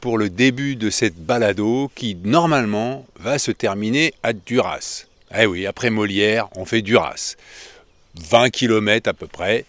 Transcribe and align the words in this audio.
pour 0.00 0.18
le 0.18 0.30
début 0.30 0.76
de 0.76 0.90
cette 0.90 1.16
balado 1.16 1.90
qui 1.94 2.16
normalement 2.24 3.06
va 3.18 3.38
se 3.38 3.50
terminer 3.50 4.14
à 4.22 4.32
Duras. 4.32 5.06
Eh 5.36 5.46
oui, 5.46 5.66
après 5.66 5.90
Molière, 5.90 6.48
on 6.56 6.64
fait 6.64 6.82
Duras. 6.82 7.36
20 8.30 8.50
km 8.50 9.08
à 9.08 9.14
peu 9.14 9.26
près. 9.26 9.64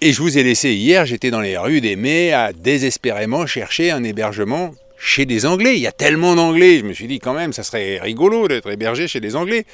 Et 0.00 0.12
je 0.12 0.20
vous 0.20 0.36
ai 0.36 0.42
laissé 0.42 0.74
hier, 0.74 1.06
j'étais 1.06 1.30
dans 1.30 1.40
les 1.40 1.56
rues 1.56 1.80
d'Aimé 1.80 2.32
à 2.32 2.52
désespérément 2.52 3.46
chercher 3.46 3.90
un 3.90 4.02
hébergement 4.02 4.74
chez 4.98 5.26
des 5.26 5.46
Anglais. 5.46 5.74
Il 5.74 5.80
y 5.80 5.86
a 5.86 5.92
tellement 5.92 6.34
d'Anglais, 6.34 6.78
je 6.78 6.84
me 6.84 6.92
suis 6.92 7.06
dit 7.06 7.20
quand 7.20 7.34
même, 7.34 7.52
ça 7.52 7.62
serait 7.62 7.98
rigolo 8.00 8.48
d'être 8.48 8.70
hébergé 8.70 9.06
chez 9.06 9.20
des 9.20 9.36
Anglais. 9.36 9.64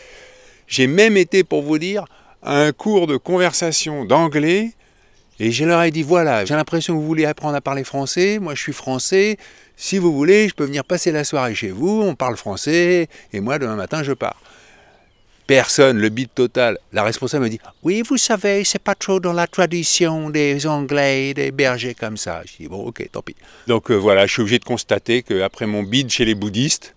J'ai 0.67 0.87
même 0.87 1.17
été, 1.17 1.45
pour 1.45 1.63
vous 1.63 1.79
dire, 1.79 2.05
à 2.43 2.61
un 2.63 2.73
cours 2.73 3.07
de 3.07 3.17
conversation 3.17 4.05
d'anglais 4.05 4.73
et 5.41 5.51
je 5.53 5.65
leur 5.65 5.83
ai 5.83 5.91
dit 5.91 6.03
voilà, 6.03 6.45
j'ai 6.45 6.55
l'impression 6.55 6.95
que 6.95 6.99
vous 6.99 7.07
voulez 7.07 7.25
apprendre 7.25 7.55
à 7.57 7.61
parler 7.61 7.85
français, 7.85 8.39
moi 8.39 8.55
je 8.55 8.63
suis 8.63 8.73
français, 8.73 9.37
si 9.77 9.99
vous 9.99 10.13
voulez, 10.13 10.49
je 10.49 10.55
peux 10.55 10.65
venir 10.65 10.85
passer 10.85 11.13
la 11.13 11.25
soirée 11.25 11.55
chez 11.55 11.71
vous, 11.71 12.03
on 12.03 12.15
parle 12.15 12.37
français, 12.37 13.09
et 13.33 13.41
moi 13.41 13.59
demain 13.59 13.77
matin 13.77 14.03
je 14.03 14.13
pars. 14.13 14.41
Personne, 15.47 15.97
le 15.99 16.11
bide 16.11 16.29
total. 16.35 16.77
La 16.93 17.03
responsable 17.03 17.45
me 17.45 17.49
dit 17.49 17.59
Oui, 17.83 18.03
vous 18.07 18.19
savez, 18.19 18.65
c'est 18.65 18.79
pas 18.83 18.95
trop 18.95 19.19
dans 19.19 19.33
la 19.33 19.47
tradition 19.47 20.29
des 20.29 20.67
Anglais, 20.67 21.33
des 21.33 21.53
bergers 21.53 21.95
comme 21.95 22.19
ça. 22.19 22.43
Je 22.45 22.65
dis 22.65 22.69
Bon, 22.69 22.85
ok, 22.85 23.09
tant 23.11 23.23
pis. 23.23 23.35
Donc 23.67 23.91
euh, 23.91 23.95
voilà, 23.95 24.27
je 24.27 24.33
suis 24.35 24.43
obligé 24.43 24.59
de 24.59 24.65
constater 24.67 25.23
qu'après 25.23 25.65
mon 25.67 25.83
bide 25.83 26.11
chez 26.11 26.27
les 26.27 26.35
bouddhistes, 26.35 26.95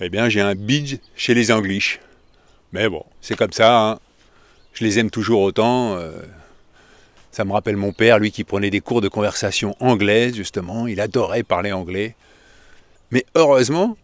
eh 0.00 0.10
bien 0.10 0.28
j'ai 0.28 0.42
un 0.42 0.54
bide 0.54 1.00
chez 1.16 1.32
les 1.32 1.50
Anglish. 1.50 1.98
Mais 2.74 2.90
bon, 2.90 3.04
c'est 3.22 3.36
comme 3.36 3.52
ça, 3.52 3.74
hein. 3.92 3.98
je 4.74 4.84
les 4.84 4.98
aime 4.98 5.08
toujours 5.10 5.40
autant. 5.40 5.96
euh, 5.96 6.12
ça 7.34 7.44
me 7.44 7.52
rappelle 7.52 7.76
mon 7.76 7.92
père, 7.92 8.20
lui 8.20 8.30
qui 8.30 8.44
prenait 8.44 8.70
des 8.70 8.80
cours 8.80 9.00
de 9.00 9.08
conversation 9.08 9.74
anglaise, 9.80 10.36
justement. 10.36 10.86
Il 10.86 11.00
adorait 11.00 11.42
parler 11.42 11.72
anglais. 11.72 12.14
Mais 13.10 13.26
heureusement, 13.34 13.96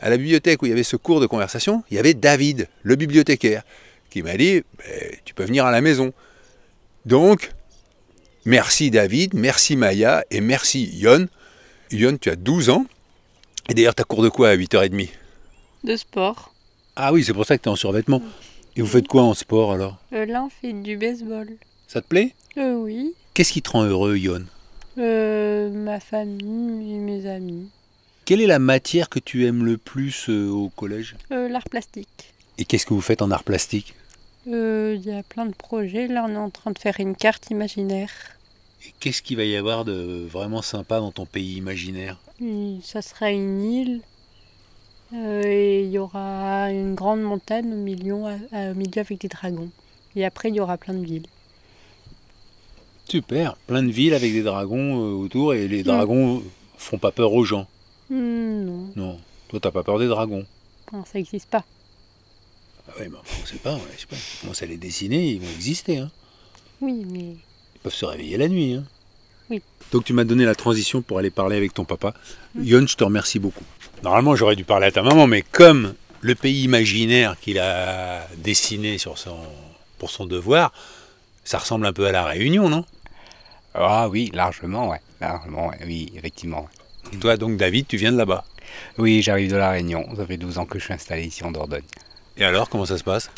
à 0.00 0.10
la 0.10 0.18
bibliothèque 0.18 0.60
où 0.60 0.66
il 0.66 0.68
y 0.68 0.72
avait 0.72 0.82
ce 0.82 0.96
cours 0.96 1.18
de 1.18 1.26
conversation, 1.26 1.82
il 1.90 1.96
y 1.96 1.98
avait 1.98 2.12
David, 2.12 2.68
le 2.82 2.96
bibliothécaire, 2.96 3.62
qui 4.10 4.22
m'a 4.22 4.36
dit 4.36 4.62
Tu 5.24 5.32
peux 5.32 5.44
venir 5.44 5.64
à 5.64 5.70
la 5.70 5.80
maison. 5.80 6.12
Donc, 7.06 7.52
merci 8.44 8.90
David, 8.90 9.32
merci 9.32 9.76
Maya 9.76 10.22
et 10.30 10.42
merci 10.42 10.90
Yon. 10.94 11.28
Yon, 11.90 12.18
tu 12.18 12.28
as 12.28 12.36
12 12.36 12.68
ans. 12.68 12.84
Et 13.70 13.72
d'ailleurs, 13.72 13.94
tu 13.94 14.02
as 14.02 14.04
cours 14.04 14.22
de 14.22 14.28
quoi 14.28 14.50
à 14.50 14.56
8h30 14.56 15.08
De 15.84 15.96
sport. 15.96 16.52
Ah 16.96 17.14
oui, 17.14 17.24
c'est 17.24 17.32
pour 17.32 17.46
ça 17.46 17.56
que 17.56 17.62
tu 17.62 17.70
es 17.70 17.72
en 17.72 17.76
survêtement. 17.76 18.20
Et 18.76 18.82
vous 18.82 18.88
faites 18.88 19.08
quoi 19.08 19.22
en 19.22 19.32
sport 19.32 19.72
alors? 19.72 19.96
Euh, 20.12 20.26
là, 20.26 20.44
on 20.44 20.50
fait 20.50 20.74
du 20.74 20.98
baseball. 20.98 21.48
Ça 21.88 22.00
te 22.00 22.06
plaît? 22.06 22.32
Euh, 22.56 22.74
oui. 22.74 23.14
Qu'est-ce 23.34 23.52
qui 23.52 23.62
te 23.62 23.70
rend 23.70 23.84
heureux, 23.84 24.16
Yon? 24.16 24.44
Euh, 24.98 25.70
ma 25.70 26.00
famille 26.00 26.94
et 26.94 26.98
mes 26.98 27.26
amis. 27.28 27.68
Quelle 28.24 28.40
est 28.40 28.46
la 28.46 28.58
matière 28.58 29.08
que 29.08 29.18
tu 29.18 29.46
aimes 29.46 29.64
le 29.64 29.76
plus 29.76 30.28
euh, 30.28 30.48
au 30.48 30.70
collège? 30.70 31.16
Euh, 31.32 31.48
L'art 31.48 31.68
plastique. 31.68 32.32
Et 32.58 32.64
qu'est-ce 32.64 32.86
que 32.86 32.94
vous 32.94 33.00
faites 33.00 33.22
en 33.22 33.30
art 33.30 33.44
plastique? 33.44 33.94
Euh, 34.48 34.94
Il 34.96 35.04
y 35.06 35.12
a 35.12 35.22
plein 35.22 35.46
de 35.46 35.54
projets. 35.54 36.06
Là, 36.06 36.24
on 36.28 36.32
est 36.32 36.36
en 36.36 36.50
train 36.50 36.70
de 36.70 36.78
faire 36.78 36.96
une 37.00 37.16
carte 37.16 37.50
imaginaire. 37.50 38.10
Et 38.86 38.92
qu'est-ce 39.00 39.22
qu'il 39.22 39.36
va 39.36 39.44
y 39.44 39.56
avoir 39.56 39.84
de 39.84 40.26
vraiment 40.30 40.62
sympa 40.62 41.00
dans 41.00 41.10
ton 41.12 41.26
pays 41.26 41.56
imaginaire? 41.56 42.18
Ça 42.82 43.02
sera 43.02 43.30
une 43.30 43.62
île. 43.62 44.00
Et 45.14 45.84
il 45.84 45.90
y 45.90 45.98
aura 45.98 46.70
une 46.70 46.94
grande 46.94 47.22
montagne 47.22 47.72
au 47.72 47.76
milieu, 47.76 48.14
à- 48.52 48.70
au 48.70 48.74
milieu 48.74 49.00
avec 49.00 49.20
des 49.20 49.28
dragons. 49.28 49.70
Et 50.16 50.24
après, 50.24 50.48
il 50.48 50.56
y 50.56 50.60
aura 50.60 50.76
plein 50.78 50.94
de 50.94 51.04
villes. 51.04 51.26
Super, 53.08 53.56
plein 53.66 53.82
de 53.82 53.90
villes 53.92 54.14
avec 54.14 54.32
des 54.32 54.42
dragons 54.42 54.96
euh, 55.04 55.12
autour 55.12 55.54
et 55.54 55.68
les 55.68 55.82
dragons 55.82 56.42
font 56.78 56.98
pas 56.98 57.12
peur 57.12 57.32
aux 57.32 57.44
gens. 57.44 57.66
Hmm, 58.10 58.64
non, 58.64 58.90
Non, 58.96 59.20
toi 59.48 59.60
t'as 59.60 59.70
pas 59.70 59.82
peur 59.82 59.98
des 59.98 60.08
dragons. 60.08 60.44
Non, 60.92 61.04
ça 61.04 61.18
n'existe 61.18 61.48
pas. 61.48 61.64
Ah 62.88 62.92
ouais, 62.98 63.08
mais 63.08 63.16
on 63.42 63.46
sait 63.46 63.56
pas, 63.56 63.74
ouais, 63.74 63.80
je 63.94 64.00
sais 64.02 64.06
pas. 64.06 64.16
Tu 64.16 64.40
commences 64.42 64.62
à 64.62 64.66
les 64.66 64.76
dessiner, 64.76 65.30
ils 65.32 65.40
vont 65.40 65.50
exister. 65.54 65.98
Hein. 65.98 66.10
Oui, 66.80 67.04
mais 67.10 67.20
Ils 67.74 67.80
peuvent 67.82 67.94
se 67.94 68.04
réveiller 68.04 68.36
la 68.36 68.48
nuit. 68.48 68.74
Hein. 68.74 68.84
Oui. 69.50 69.62
Donc 69.92 70.04
tu 70.04 70.12
m'as 70.12 70.24
donné 70.24 70.44
la 70.44 70.54
transition 70.54 71.02
pour 71.02 71.18
aller 71.18 71.30
parler 71.30 71.56
avec 71.56 71.72
ton 71.74 71.84
papa. 71.84 72.14
Yon, 72.58 72.86
je 72.86 72.96
te 72.96 73.04
remercie 73.04 73.38
beaucoup. 73.38 73.64
Normalement, 74.02 74.34
j'aurais 74.36 74.56
dû 74.56 74.64
parler 74.64 74.86
à 74.86 74.92
ta 74.92 75.02
maman, 75.02 75.26
mais 75.26 75.42
comme 75.42 75.94
le 76.20 76.34
pays 76.34 76.62
imaginaire 76.64 77.38
qu'il 77.40 77.58
a 77.58 78.26
dessiné 78.38 78.96
sur 78.98 79.18
son, 79.18 79.36
pour 79.98 80.10
son 80.10 80.26
devoir, 80.26 80.72
ça 81.44 81.58
ressemble 81.58 81.86
un 81.86 81.92
peu 81.92 82.06
à 82.06 82.12
la 82.12 82.24
Réunion, 82.24 82.68
non? 82.68 82.84
Ah 83.74 84.08
oui, 84.08 84.30
largement, 84.32 84.88
ouais. 84.88 85.00
Largement, 85.20 85.68
ouais. 85.68 85.78
oui, 85.84 86.12
effectivement. 86.16 86.60
ouais. 86.62 87.12
Et 87.12 87.18
Toi, 87.18 87.36
donc, 87.36 87.56
David, 87.56 87.86
tu 87.86 87.96
viens 87.96 88.12
de 88.12 88.18
là-bas? 88.18 88.44
Oui, 88.98 89.22
j'arrive 89.22 89.50
de 89.50 89.56
La 89.56 89.70
Réunion. 89.70 90.06
Ça 90.16 90.26
fait 90.26 90.36
12 90.36 90.58
ans 90.58 90.66
que 90.66 90.78
je 90.78 90.84
suis 90.84 90.94
installé 90.94 91.24
ici 91.24 91.44
en 91.44 91.50
Dordogne. 91.50 91.82
Et 92.36 92.44
alors, 92.44 92.68
comment 92.68 92.86
ça 92.86 92.98
se 92.98 93.04
passe? 93.04 93.30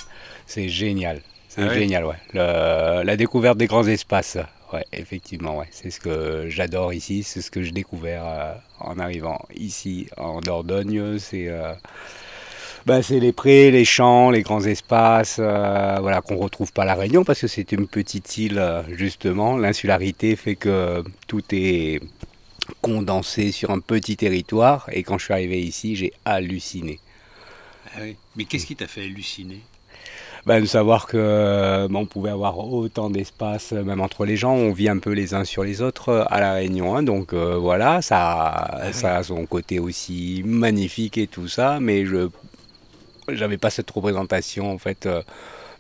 C'est 0.47 0.69
génial. 0.69 1.21
C'est 1.49 1.63
Ah 1.63 1.67
ouais? 1.69 1.75
génial, 1.75 2.05
ouais. 2.05 2.17
Le- 2.33 3.03
la 3.03 3.17
découverte 3.17 3.59
des 3.59 3.67
grands 3.67 3.87
espaces. 3.87 4.39
Ouais, 4.73 4.85
effectivement, 4.93 5.59
ouais. 5.59 5.69
C'est 5.71 5.91
ce 5.91 6.01
que 6.01 6.47
j'adore 6.49 6.93
ici. 6.93 7.23
C'est 7.23 7.41
ce 7.41 7.51
que 7.51 7.63
j'ai 7.63 7.73
découvert 7.73 8.23
euh, 8.27 8.55
en 8.81 8.99
arrivant 8.99 9.41
ici 9.55 10.09
en 10.17 10.41
Dordogne. 10.41 11.19
C'est 11.19 11.49
euh, 11.49 11.73
bah, 12.87 13.03
c'est 13.03 13.19
les 13.21 13.33
prés, 13.33 13.71
les 13.71 13.85
champs, 13.85 14.31
les 14.31 14.43
grands 14.43 14.65
espaces, 14.65 15.37
euh, 15.41 15.97
voilà, 16.01 16.21
qu'on 16.21 16.37
retrouve 16.37 16.73
pas 16.73 16.83
à 16.83 16.87
La 16.87 16.95
Réunion 16.95 17.25
parce 17.25 17.41
que 17.41 17.49
c'est 17.49 17.73
une 17.73 17.89
petite 17.89 18.39
île, 18.39 18.59
euh, 18.59 18.83
justement. 18.95 19.59
L'insularité 19.59 20.37
fait 20.37 20.55
que 20.55 21.03
tout 21.27 21.43
est 21.51 22.01
condensé 22.81 23.51
sur 23.53 23.71
un 23.71 23.81
petit 23.81 24.17
territoire. 24.17 24.89
Et 24.93 25.03
quand 25.03 25.19
je 25.19 25.25
suis 25.25 25.35
arrivé 25.35 25.61
ici, 25.61 25.97
j'ai 25.97 26.13
halluciné. 26.25 27.01
Mais 28.37 28.45
qu'est-ce 28.45 28.67
qui 28.67 28.77
t'a 28.77 28.87
fait 28.87 29.03
halluciner? 29.03 29.61
Ben, 30.45 30.61
de 30.61 30.67
savoir 30.67 31.07
que 31.09 31.17
euh, 31.17 31.89
ben, 31.89 31.97
on 31.97 32.07
pouvait 32.07 32.31
avoir 32.31 32.57
autant 32.59 33.11
d'espace, 33.11 33.73
euh, 33.73 33.83
même 33.83 34.01
entre 34.01 34.25
les 34.25 34.37
gens, 34.37 34.53
on 34.53 34.71
vit 34.73 34.89
un 34.89 34.99
peu 34.99 35.11
les 35.11 35.35
uns 35.35 35.43
sur 35.43 35.65
les 35.65 35.83
autres 35.83 36.25
à 36.31 36.41
la 36.41 36.53
Réunion. 36.53 36.95
hein. 36.95 37.03
donc 37.03 37.33
euh, 37.33 37.57
voilà, 37.57 38.01
ça, 38.01 38.81
ça 38.93 39.17
a 39.17 39.23
son 39.25 39.45
côté 39.47 39.81
aussi 39.81 40.43
magnifique 40.45 41.19
et 41.19 41.27
tout 41.27 41.49
ça, 41.49 41.81
mais 41.81 42.07
je 42.07 42.29
j'avais 43.33 43.59
pas 43.59 43.71
cette 43.71 43.91
représentation 43.91 44.73
en 44.73 44.79
fait 44.79 45.07
euh, 45.07 45.23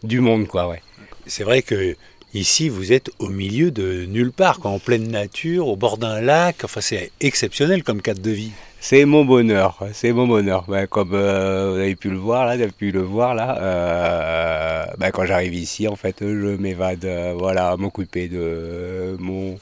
du 0.02 0.20
monde 0.20 0.46
quoi, 0.46 0.68
ouais. 0.68 0.82
C'est 1.26 1.44
vrai 1.44 1.62
que 1.62 1.96
ici, 2.34 2.68
vous 2.68 2.92
êtes 2.92 3.10
au 3.18 3.28
milieu 3.28 3.70
de 3.70 4.04
nulle 4.04 4.30
part, 4.30 4.60
quoi, 4.60 4.70
en 4.70 4.78
pleine 4.78 5.08
nature, 5.08 5.68
au 5.68 5.76
bord 5.76 5.98
d'un 5.98 6.20
lac. 6.20 6.64
Enfin, 6.64 6.80
c'est 6.80 7.10
exceptionnel 7.20 7.82
comme 7.82 8.02
cadre 8.02 8.20
de 8.20 8.30
vie. 8.30 8.52
C'est 8.78 9.04
mon 9.04 9.24
bonheur, 9.24 9.78
c'est 9.92 10.12
mon 10.12 10.28
bonheur. 10.28 10.64
Ben, 10.68 10.86
comme 10.86 11.14
euh, 11.14 11.72
vous 11.72 11.78
avez 11.78 11.96
pu 11.96 12.10
le 12.10 12.18
voir 12.18 12.46
là, 12.46 12.56
vous 12.56 12.62
avez 12.62 12.72
pu 12.72 12.92
le 12.92 13.00
voir 13.00 13.34
là, 13.34 13.58
euh, 13.60 14.84
ben, 14.98 15.10
quand 15.10 15.24
j'arrive 15.24 15.54
ici, 15.54 15.88
en 15.88 15.96
fait, 15.96 16.16
je 16.20 16.56
m'évade, 16.56 17.06
voilà, 17.36 17.76
m'occuper 17.76 18.28
de 18.28 19.16
mon 19.18 19.58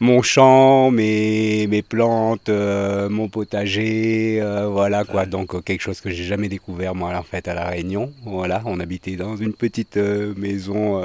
mon 0.00 0.22
champ, 0.22 0.90
mes, 0.90 1.66
mes 1.68 1.82
plantes, 1.82 2.48
euh, 2.48 3.08
mon 3.08 3.28
potager, 3.28 4.38
euh, 4.40 4.68
voilà 4.68 5.04
quoi. 5.04 5.26
Donc 5.26 5.54
euh, 5.54 5.60
quelque 5.60 5.80
chose 5.80 6.00
que 6.00 6.10
j'ai 6.10 6.24
jamais 6.24 6.48
découvert 6.48 6.94
moi 6.94 7.16
en 7.16 7.22
fait 7.22 7.48
à 7.48 7.54
la 7.54 7.68
Réunion. 7.68 8.12
Voilà, 8.24 8.62
on 8.66 8.78
habitait 8.80 9.16
dans 9.16 9.36
une 9.36 9.54
petite 9.54 9.96
maison 9.96 11.02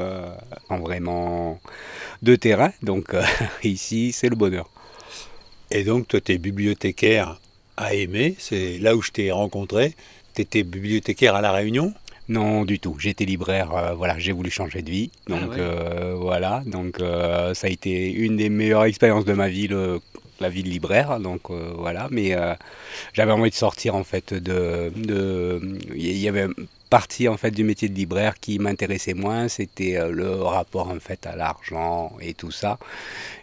en 0.70 0.80
vraiment 0.80 1.60
de 2.22 2.36
terrain. 2.36 2.72
Donc 2.82 3.16
ici, 3.64 4.12
c'est 4.12 4.30
le 4.30 4.36
bonheur. 4.36 4.70
Et 5.74 5.86
donc, 5.86 6.10
toi, 6.10 6.20
tu 6.20 6.34
es 6.34 6.38
bibliothécaire 6.38 7.40
à 7.78 7.94
Aimé, 7.94 8.36
c'est 8.40 8.78
là 8.80 8.94
où 8.96 9.02
je 9.02 9.12
t'ai 9.12 9.32
rencontré. 9.32 9.96
Tu 10.36 10.42
étais 10.42 10.64
bibliothécaire 10.64 11.34
à 11.34 11.42
La 11.42 11.54
Réunion? 11.54 11.94
Non, 12.32 12.64
du 12.66 12.80
tout. 12.80 12.96
J'étais 12.98 13.26
libraire. 13.26 13.70
euh, 13.76 13.94
voilà, 13.94 14.18
j'ai 14.18 14.32
voulu 14.32 14.50
changer 14.50 14.82
de 14.82 14.90
vie. 14.90 15.12
Donc 15.28 15.40
Ah 15.44 15.48
ouais. 15.50 15.56
euh, 15.60 16.16
voilà. 16.18 16.64
Donc 16.66 17.00
euh, 17.02 17.54
ça 17.54 17.68
a 17.68 17.70
été 17.70 18.12
une 18.12 18.38
des 18.38 18.50
meilleures 18.50 18.86
expériences 18.86 19.26
de 19.26 19.34
ma 19.34 19.50
vie. 19.50 19.68
Le, 19.68 20.00
la 20.40 20.50
vie 20.50 20.64
de 20.64 20.70
libraire, 20.70 21.20
donc 21.20 21.52
voilà. 21.78 22.08
Mais 22.10 22.36
j'avais 23.14 23.32
envie 23.32 23.52
de 23.52 23.56
sortir 23.56 23.94
en 23.94 24.04
fait 24.04 24.34
de, 24.34 24.92
il 25.96 26.18
y 26.18 26.28
avait 26.28 26.48
partie 26.92 27.30
en 27.30 27.38
fait 27.38 27.52
du 27.52 27.64
métier 27.64 27.88
de 27.88 27.96
libraire 27.96 28.38
qui 28.40 28.60
m'intéressait 28.60 29.14
moins, 29.14 29.48
c'était 29.48 29.96
euh, 29.96 30.12
le 30.12 30.30
rapport 30.44 30.90
en 30.90 31.00
fait 31.00 31.26
à 31.26 31.38
l'argent 31.38 32.12
et 32.20 32.34
tout 32.34 32.52
ça. 32.52 32.78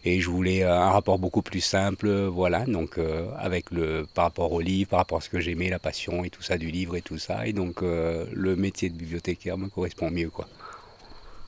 Et 0.04 0.20
je 0.20 0.28
voulais 0.28 0.62
euh, 0.62 0.70
un 0.70 0.90
rapport 0.90 1.18
beaucoup 1.18 1.40
plus 1.40 1.62
simple, 1.62 2.10
voilà. 2.26 2.66
Donc 2.66 2.98
euh, 2.98 3.26
avec 3.38 3.70
le 3.70 4.06
par 4.14 4.24
rapport 4.26 4.52
au 4.52 4.60
livre, 4.60 4.90
par 4.90 4.98
rapport 4.98 5.18
à 5.18 5.20
ce 5.22 5.30
que 5.30 5.40
j'aimais, 5.40 5.70
la 5.70 5.78
passion 5.78 6.24
et 6.24 6.30
tout 6.30 6.42
ça 6.42 6.58
du 6.58 6.70
livre 6.70 6.94
et 6.94 7.02
tout 7.02 7.18
ça. 7.18 7.46
Et 7.46 7.54
donc 7.54 7.80
le 7.80 8.52
métier 8.54 8.90
de 8.90 8.96
bibliothécaire 8.96 9.56
me 9.56 9.68
correspond 9.68 10.10
mieux 10.10 10.30
quoi. 10.30 10.46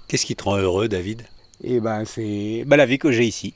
Qu'est-ce 0.08 0.25
qui 0.25 0.35
te 0.35 0.44
rend 0.44 0.56
heureux, 0.56 0.88
David? 0.88 1.23
Eh 1.62 1.81
ben 1.81 2.06
c'est 2.06 2.64
ben, 2.67 2.76
la 2.76 2.87
vie 2.87 2.99
que 2.99 3.12
j'ai 3.12 3.26
ici. 3.26 3.52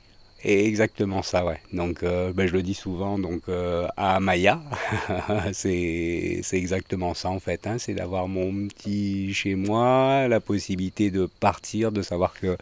Et 0.47 0.67
exactement 0.67 1.23
ça, 1.23 1.43
ouais. 1.47 1.59
Donc, 1.73 2.03
euh, 2.03 2.33
ben, 2.35 2.47
je 2.47 2.53
le 2.53 2.63
dis 2.63 2.75
souvent, 2.75 3.19
donc 3.19 3.43
euh, 3.49 3.89
à 3.97 4.21
Maya, 4.21 4.61
c'est 5.53 6.43
exactement 6.53 7.15
ça 7.15 7.31
en 7.31 7.41
fait. 7.41 7.67
Hein. 7.67 7.79
c'est 7.79 7.95
d'avoir 7.95 8.29
mon 8.29 8.69
petit 8.69 9.33
chez 9.33 9.55
moi, 9.55 10.29
la 10.29 10.41
possibilité 10.41 11.11
de 11.11 11.27
partir, 11.41 11.93
de 11.93 12.03
savoir 12.03 12.35
que 12.35 12.59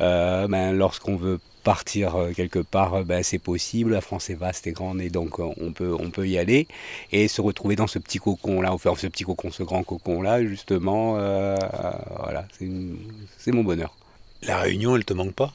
euh, 0.00 0.48
ben, 0.48 0.72
lorsqu'on 0.72 1.14
veut 1.14 1.38
partir 1.62 2.16
quelque 2.34 2.58
part, 2.58 3.04
ben, 3.04 3.22
c'est 3.22 3.38
possible. 3.38 3.92
La 3.92 4.00
France 4.00 4.28
est 4.28 4.34
vaste 4.34 4.66
et 4.66 4.72
grande 4.72 5.00
et 5.00 5.08
donc 5.08 5.38
on 5.38 5.72
peut, 5.72 5.96
on 5.98 6.10
peut 6.10 6.26
y 6.26 6.38
aller 6.38 6.66
et 7.12 7.28
se 7.28 7.40
retrouver 7.40 7.76
dans 7.76 7.86
ce 7.86 8.00
petit 8.00 8.18
cocon 8.18 8.60
là, 8.60 8.72
enfin 8.72 8.92
ce 8.96 9.06
petit 9.06 9.22
cocon, 9.22 9.52
ce 9.52 9.62
grand 9.62 9.84
cocon 9.84 10.22
là, 10.22 10.44
justement. 10.44 11.12
voilà, 11.12 12.46
c'est 12.58 13.52
mon 13.52 13.62
bonheur. 13.62 13.94
La 14.42 14.58
Réunion, 14.58 14.96
elle 14.96 15.04
te 15.04 15.14
manque 15.14 15.34
pas? 15.34 15.52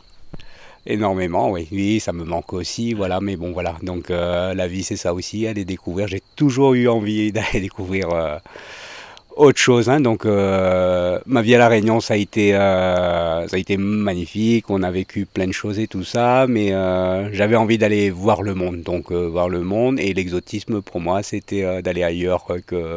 Énormément, 0.88 1.52
oui. 1.52 2.00
Ça 2.00 2.12
me 2.12 2.24
manque 2.24 2.54
aussi, 2.54 2.94
voilà. 2.94 3.22
Mais 3.22 3.36
bon, 3.36 3.52
voilà. 3.52 3.76
Donc 3.84 4.10
euh, 4.10 4.54
la 4.54 4.68
vie, 4.68 4.84
c'est 4.84 4.96
ça 4.96 5.14
aussi, 5.14 5.46
aller 5.48 5.66
découvrir. 5.66 6.08
J'ai 6.08 6.24
toujours 6.36 6.74
eu 6.74 6.88
envie 6.88 7.32
d'aller 7.34 7.62
découvrir 7.62 8.10
euh, 8.10 8.38
autre 9.36 9.60
chose. 9.60 9.90
Hein. 9.90 10.00
Donc 10.02 10.26
euh, 10.26 11.20
ma 11.28 11.44
vie 11.44 11.54
à 11.54 11.60
la 11.60 11.68
Réunion, 11.68 12.00
ça 12.02 12.16
a 12.16 12.18
été, 12.18 12.54
ça 12.54 13.46
a 13.52 13.58
été 13.58 13.78
magnifique. 13.78 14.72
On 14.72 14.82
a 14.82 14.90
vécu 14.90 15.28
plein 15.28 15.46
de 15.46 15.52
choses 15.52 15.78
et 15.78 15.88
tout 15.88 16.04
ça, 16.04 16.48
mais 16.50 16.70
j'avais 17.32 17.56
envie 17.56 17.78
d'aller 17.78 18.10
voir 18.10 18.42
le 18.42 18.56
monde. 18.56 18.82
Donc 18.82 19.12
voir 19.12 19.50
le 19.50 19.62
monde 19.62 20.00
et 20.00 20.14
l'exotisme 20.14 20.82
pour 20.82 21.00
moi, 21.00 21.22
c'était 21.22 21.82
d'aller 21.84 22.04
ailleurs 22.04 22.48
que, 22.66 22.88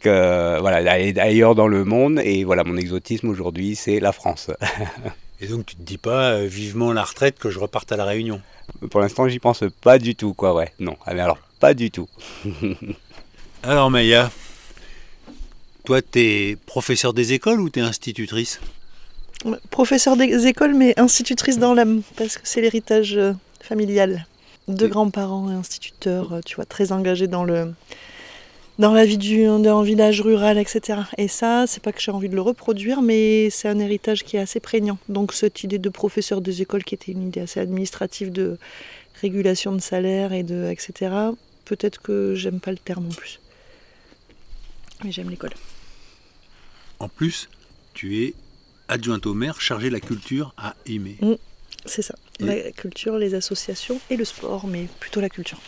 que 0.00 0.60
voilà, 0.60 0.82
d'aller 0.82 1.16
ailleurs 1.18 1.54
dans 1.54 1.68
le 1.68 1.84
monde. 1.84 2.20
Et 2.24 2.42
voilà, 2.42 2.64
mon 2.64 2.76
exotisme 2.76 3.28
aujourd'hui, 3.28 3.76
c'est 3.76 4.00
la 4.00 4.10
France. 4.12 4.50
Et 5.42 5.48
donc 5.48 5.66
tu 5.66 5.74
te 5.74 5.82
dis 5.82 5.98
pas 5.98 6.34
euh, 6.34 6.46
vivement 6.46 6.92
la 6.92 7.02
retraite 7.02 7.36
que 7.36 7.50
je 7.50 7.58
reparte 7.58 7.90
à 7.90 7.96
la 7.96 8.04
Réunion 8.04 8.40
Pour 8.90 9.00
l'instant, 9.00 9.26
j'y 9.26 9.40
pense 9.40 9.64
pas 9.80 9.98
du 9.98 10.14
tout, 10.14 10.34
quoi, 10.34 10.54
ouais. 10.54 10.72
Non, 10.78 10.96
ah, 11.04 11.10
alors 11.10 11.38
pas 11.58 11.74
du 11.74 11.90
tout. 11.90 12.08
alors 13.64 13.90
Maya, 13.90 14.30
toi, 15.84 16.00
tu 16.00 16.20
es 16.20 16.56
professeur 16.64 17.12
des 17.12 17.32
écoles 17.32 17.60
ou 17.60 17.70
tu 17.70 17.80
es 17.80 17.82
institutrice 17.82 18.60
Professeur 19.70 20.16
des 20.16 20.46
écoles, 20.46 20.74
mais 20.74 20.94
institutrice 20.96 21.58
dans 21.58 21.74
l'âme, 21.74 22.02
parce 22.16 22.38
que 22.38 22.42
c'est 22.44 22.60
l'héritage 22.60 23.16
euh, 23.16 23.32
familial. 23.60 24.26
de 24.68 24.86
grands-parents 24.86 25.50
et 25.50 25.54
instituteurs, 25.54 26.34
euh, 26.34 26.40
tu 26.46 26.54
vois, 26.54 26.66
très 26.66 26.92
engagés 26.92 27.26
dans 27.26 27.42
le, 27.42 27.74
dans 28.82 28.92
la 28.92 29.04
vie 29.04 29.16
d'un 29.16 29.82
village 29.84 30.20
rural, 30.20 30.58
etc. 30.58 31.02
Et 31.16 31.28
ça, 31.28 31.68
c'est 31.68 31.80
pas 31.80 31.92
que 31.92 32.00
j'ai 32.00 32.10
envie 32.10 32.28
de 32.28 32.34
le 32.34 32.40
reproduire, 32.40 33.00
mais 33.00 33.48
c'est 33.48 33.68
un 33.68 33.78
héritage 33.78 34.24
qui 34.24 34.36
est 34.36 34.40
assez 34.40 34.58
prégnant. 34.58 34.98
Donc 35.08 35.32
cette 35.32 35.62
idée 35.62 35.78
de 35.78 35.88
professeur 35.88 36.40
des 36.40 36.62
écoles, 36.62 36.82
qui 36.82 36.96
était 36.96 37.12
une 37.12 37.28
idée 37.28 37.40
assez 37.40 37.60
administrative 37.60 38.32
de 38.32 38.58
régulation 39.20 39.70
de 39.70 39.78
salaire 39.78 40.32
et 40.32 40.42
de 40.42 40.68
etc. 40.68 41.14
Peut-être 41.64 42.02
que 42.02 42.34
j'aime 42.34 42.58
pas 42.58 42.72
le 42.72 42.76
terme 42.76 43.06
en 43.06 43.14
plus, 43.14 43.38
mais 45.04 45.12
j'aime 45.12 45.30
l'école. 45.30 45.54
En 46.98 47.08
plus, 47.08 47.48
tu 47.94 48.24
es 48.24 48.34
adjointe 48.88 49.26
au 49.26 49.34
maire 49.34 49.60
chargée 49.60 49.90
de 49.90 49.94
la 49.94 50.00
culture 50.00 50.54
à 50.56 50.74
aimer. 50.86 51.18
Mmh, 51.20 51.34
c'est 51.86 52.02
ça, 52.02 52.16
la 52.40 52.72
culture, 52.72 53.16
les 53.16 53.34
associations 53.34 54.00
et 54.10 54.16
le 54.16 54.24
sport, 54.24 54.66
mais 54.66 54.88
plutôt 54.98 55.20
la 55.20 55.28
culture. 55.28 55.60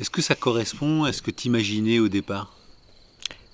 Est-ce 0.00 0.10
que 0.10 0.22
ça 0.22 0.34
correspond 0.34 1.04
à 1.04 1.12
ce 1.12 1.22
que 1.22 1.30
tu 1.30 1.46
imaginais 1.46 1.98
au 1.98 2.08
départ? 2.08 2.52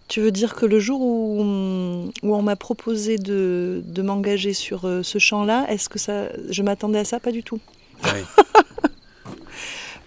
Tu 0.09 0.21
veux 0.21 0.33
dire 0.33 0.57
que 0.57 0.67
le 0.67 0.81
jour 0.81 1.01
où, 1.01 2.11
où 2.23 2.35
on 2.35 2.43
m'a 2.43 2.57
proposé 2.57 3.17
de, 3.17 3.81
de 3.85 4.03
m'engager 4.03 4.55
sur 4.55 4.85
euh, 4.85 5.05
ce 5.05 5.19
champ-là, 5.19 5.67
est-ce 5.69 5.89
que 5.89 6.01
ça, 6.01 6.29
je 6.49 6.63
m'attendais 6.63 6.99
à 6.99 7.05
ça? 7.05 7.21
Pas 7.21 7.31
du 7.31 7.45
tout. 7.45 7.61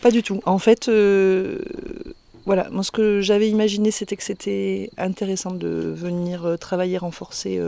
pas 0.02 0.12
du 0.12 0.24
tout. 0.24 0.42
En 0.46 0.58
fait, 0.58 0.90
euh, 0.90 1.60
voilà, 2.46 2.70
moi 2.72 2.84
ce 2.84 2.92
que 2.92 3.22
j'avais 3.22 3.50
imaginé, 3.50 3.92
c'était 3.92 4.18
que 4.18 4.24
c'était 4.24 4.90
intéressant 4.98 5.52
de 5.52 5.94
venir 5.96 6.46
euh, 6.46 6.58
travailler, 6.58 6.98
renforcer 6.98 7.62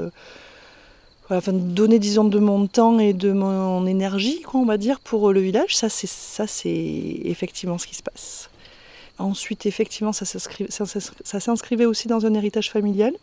enfin, 1.30 1.54
donner 1.54 2.00
disons 2.00 2.26
de 2.26 2.40
mon 2.40 2.68
temps 2.68 3.00
et 3.00 3.14
de 3.14 3.32
mon 3.32 3.86
énergie, 3.86 4.42
quoi, 4.42 4.60
on 4.60 4.66
va 4.66 4.78
dire, 4.78 5.00
pour 5.00 5.32
le 5.32 5.40
village, 5.40 5.78
ça 5.78 5.88
c'est 5.88 6.10
ça 6.10 6.48
c'est 6.48 7.22
effectivement 7.24 7.78
ce 7.78 7.88
qui 7.88 7.96
se 7.96 8.04
passe. 8.04 8.50
Ensuite, 9.18 9.66
effectivement, 9.66 10.12
ça 10.12 10.26
s'inscrivait 10.26 11.86
aussi 11.86 12.08
dans 12.08 12.26
un 12.26 12.34
héritage 12.34 12.70
familial, 12.70 13.14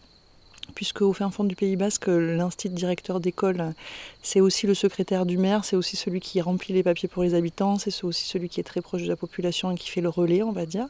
puisque 0.75 1.03
au 1.03 1.13
fin 1.13 1.31
fond 1.31 1.45
du 1.45 1.55
Pays 1.55 1.77
Basque, 1.77 2.07
l'institut 2.07 2.75
directeur 2.75 3.21
d'école, 3.21 3.75
c'est 4.23 4.41
aussi 4.41 4.67
le 4.67 4.75
secrétaire 4.75 5.27
du 5.27 5.37
maire, 5.37 5.65
c'est 5.65 5.77
aussi 5.77 5.97
celui 5.97 6.21
qui 6.21 6.41
remplit 6.41 6.73
les 6.73 6.83
papiers 6.83 7.09
pour 7.09 7.23
les 7.23 7.35
habitants, 7.35 7.79
c'est 7.79 8.05
aussi 8.05 8.25
celui 8.25 8.49
qui 8.49 8.61
est 8.61 8.65
très 8.65 8.81
proche 8.81 9.03
de 9.03 9.09
la 9.09 9.17
population 9.17 9.71
et 9.71 9.75
qui 9.75 9.91
fait 9.91 10.01
le 10.01 10.09
relais, 10.09 10.43
on 10.43 10.53
va 10.53 10.65
dire, 10.65 10.87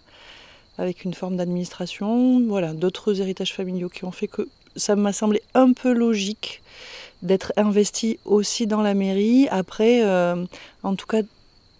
avec 0.78 1.04
une 1.04 1.14
forme 1.14 1.36
d'administration. 1.36 2.40
Voilà, 2.46 2.72
d'autres 2.72 3.20
héritages 3.20 3.52
familiaux 3.52 3.88
qui 3.88 4.04
ont 4.04 4.12
fait 4.12 4.28
que 4.28 4.48
ça 4.76 4.94
m'a 4.94 5.12
semblé 5.12 5.42
un 5.54 5.72
peu 5.72 5.92
logique 5.92 6.62
d'être 7.22 7.52
investi 7.56 8.18
aussi 8.24 8.66
dans 8.66 8.82
la 8.82 8.94
mairie. 8.94 9.48
Après, 9.50 10.04
euh, 10.04 10.44
en 10.82 10.96
tout 10.96 11.06
cas, 11.06 11.22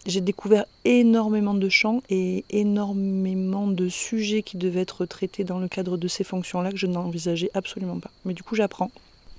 j'ai 0.06 0.20
découvert 0.20 0.64
énormément 0.84 1.54
de 1.54 1.68
champs 1.68 2.02
et 2.10 2.44
énormément 2.50 3.66
de 3.68 3.88
sujets 3.88 4.42
qui 4.42 4.56
devaient 4.56 4.80
être 4.80 5.06
traités 5.06 5.44
dans 5.44 5.58
le 5.58 5.68
cadre 5.68 5.96
de 5.96 6.08
ces 6.08 6.24
fonctions-là 6.24 6.72
que 6.72 6.76
je 6.76 6.86
n'envisageais 6.86 7.50
absolument 7.54 8.00
pas. 8.00 8.10
Mais 8.24 8.34
du 8.34 8.42
coup, 8.42 8.54
j'apprends. 8.56 8.90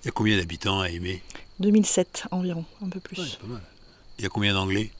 Il 0.04 0.08
y 0.08 0.10
a 0.10 0.12
combien 0.12 0.38
d'habitants 0.38 0.82
à 0.82 0.90
Aimé 0.90 1.22
2007 1.60 2.28
environ, 2.32 2.66
un 2.84 2.90
peu 2.90 3.00
plus. 3.00 3.36
pas 3.36 3.48
mal. 3.48 3.62
Il 4.18 4.24
y 4.24 4.26
a 4.26 4.30
combien 4.30 4.54
d'anglais? 4.54 4.92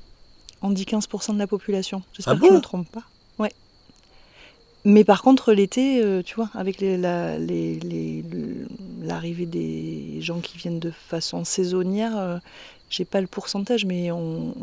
On 0.62 0.70
dit 0.70 0.84
15% 0.84 1.34
de 1.34 1.40
la 1.40 1.48
population. 1.48 2.04
J'espère 2.14 2.36
ah 2.36 2.40
que 2.40 2.46
je 2.46 2.52
ne 2.52 2.58
me 2.58 2.62
trompe 2.62 2.90
pas. 2.90 3.04
Ouais. 3.38 3.52
Mais 4.86 5.04
par 5.04 5.22
contre, 5.22 5.54
l'été, 5.54 6.02
euh, 6.02 6.22
tu 6.24 6.36
vois, 6.36 6.50
avec 6.54 6.82
l'arrivée 9.02 9.46
des 9.46 10.22
gens 10.22 10.40
qui 10.40 10.58
viennent 10.58 10.80
de 10.80 10.92
façon 10.92 11.44
saisonnière, 11.44 12.18
euh, 12.18 12.38
j'ai 12.90 13.06
pas 13.06 13.22
le 13.22 13.28
pourcentage, 13.28 13.86
mais 13.86 14.12
on 14.12 14.54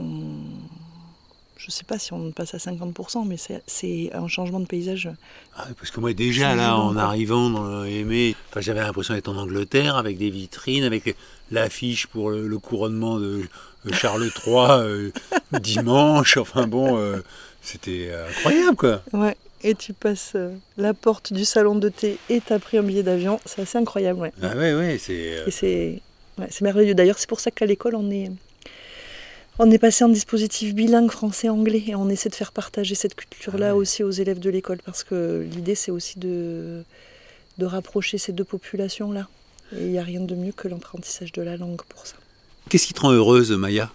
je 1.60 1.66
ne 1.66 1.72
sais 1.72 1.84
pas 1.84 1.98
si 1.98 2.14
on 2.14 2.30
passe 2.30 2.54
à 2.54 2.56
50%, 2.56 3.26
mais 3.26 3.36
c'est 3.66 4.10
un 4.14 4.28
changement 4.28 4.60
de 4.60 4.66
paysage. 4.66 5.10
Ah, 5.54 5.66
parce 5.78 5.90
que 5.90 6.00
moi, 6.00 6.14
déjà, 6.14 6.56
là, 6.56 6.78
en 6.78 6.96
arrivant 6.96 7.50
dans 7.50 7.84
Aimé, 7.84 8.34
j'avais 8.56 8.80
l'impression 8.80 9.12
d'être 9.12 9.28
en 9.28 9.36
Angleterre 9.36 9.96
avec 9.96 10.16
des 10.16 10.30
vitrines, 10.30 10.84
avec 10.84 11.16
l'affiche 11.50 12.06
pour 12.06 12.30
le, 12.30 12.58
couronnement 12.58 13.20
de 13.20 13.46
Charles 13.92 14.30
III 14.46 14.54
euh, 14.70 15.10
dimanche. 15.60 16.38
Enfin 16.38 16.66
bon, 16.66 16.96
euh, 16.96 17.18
c'était 17.60 18.10
incroyable, 18.30 18.76
quoi. 18.76 19.02
Ouais. 19.12 19.36
Et 19.62 19.74
tu 19.74 19.92
passes 19.92 20.32
euh, 20.36 20.54
la 20.78 20.94
porte 20.94 21.34
du 21.34 21.44
salon 21.44 21.74
de 21.74 21.90
thé 21.90 22.16
et 22.30 22.40
tu 22.40 22.54
as 22.54 22.58
pris 22.58 22.78
un 22.78 22.82
billet 22.82 23.02
d'avion. 23.02 23.38
C'est 23.44 23.60
assez 23.60 23.76
incroyable, 23.76 24.20
ouais. 24.20 24.32
Ah 24.42 24.56
ouais, 24.56 24.72
ouais, 24.72 24.96
c'est... 24.98 25.44
c'est 25.50 26.62
merveilleux. 26.62 26.94
D'ailleurs, 26.94 27.18
c'est 27.18 27.28
pour 27.28 27.40
ça 27.40 27.50
qu'à 27.50 27.66
l'école, 27.66 27.96
on 27.96 28.10
est 28.10 28.30
on 29.58 29.70
est 29.70 29.78
passé 29.78 30.04
en 30.04 30.08
dispositif 30.08 30.74
bilingue 30.74 31.10
français-anglais 31.10 31.82
et 31.86 31.94
on 31.94 32.08
essaie 32.08 32.28
de 32.28 32.34
faire 32.34 32.52
partager 32.52 32.94
cette 32.94 33.14
culture-là 33.14 33.70
ah 33.70 33.76
aussi 33.76 34.02
aux 34.02 34.10
élèves 34.10 34.38
de 34.38 34.48
l'école 34.48 34.78
parce 34.84 35.04
que 35.04 35.46
l'idée 35.50 35.74
c'est 35.74 35.90
aussi 35.90 36.18
de, 36.18 36.82
de 37.58 37.66
rapprocher 37.66 38.18
ces 38.18 38.32
deux 38.32 38.44
populations-là. 38.44 39.28
Et 39.76 39.82
il 39.82 39.92
n'y 39.92 39.98
a 39.98 40.02
rien 40.02 40.20
de 40.20 40.34
mieux 40.34 40.52
que 40.52 40.66
l'apprentissage 40.66 41.30
de 41.32 41.42
la 41.42 41.56
langue 41.56 41.82
pour 41.88 42.06
ça. 42.06 42.16
Qu'est-ce 42.68 42.86
qui 42.86 42.94
te 42.94 43.00
rend 43.00 43.12
heureuse, 43.12 43.52
Maya? 43.52 43.90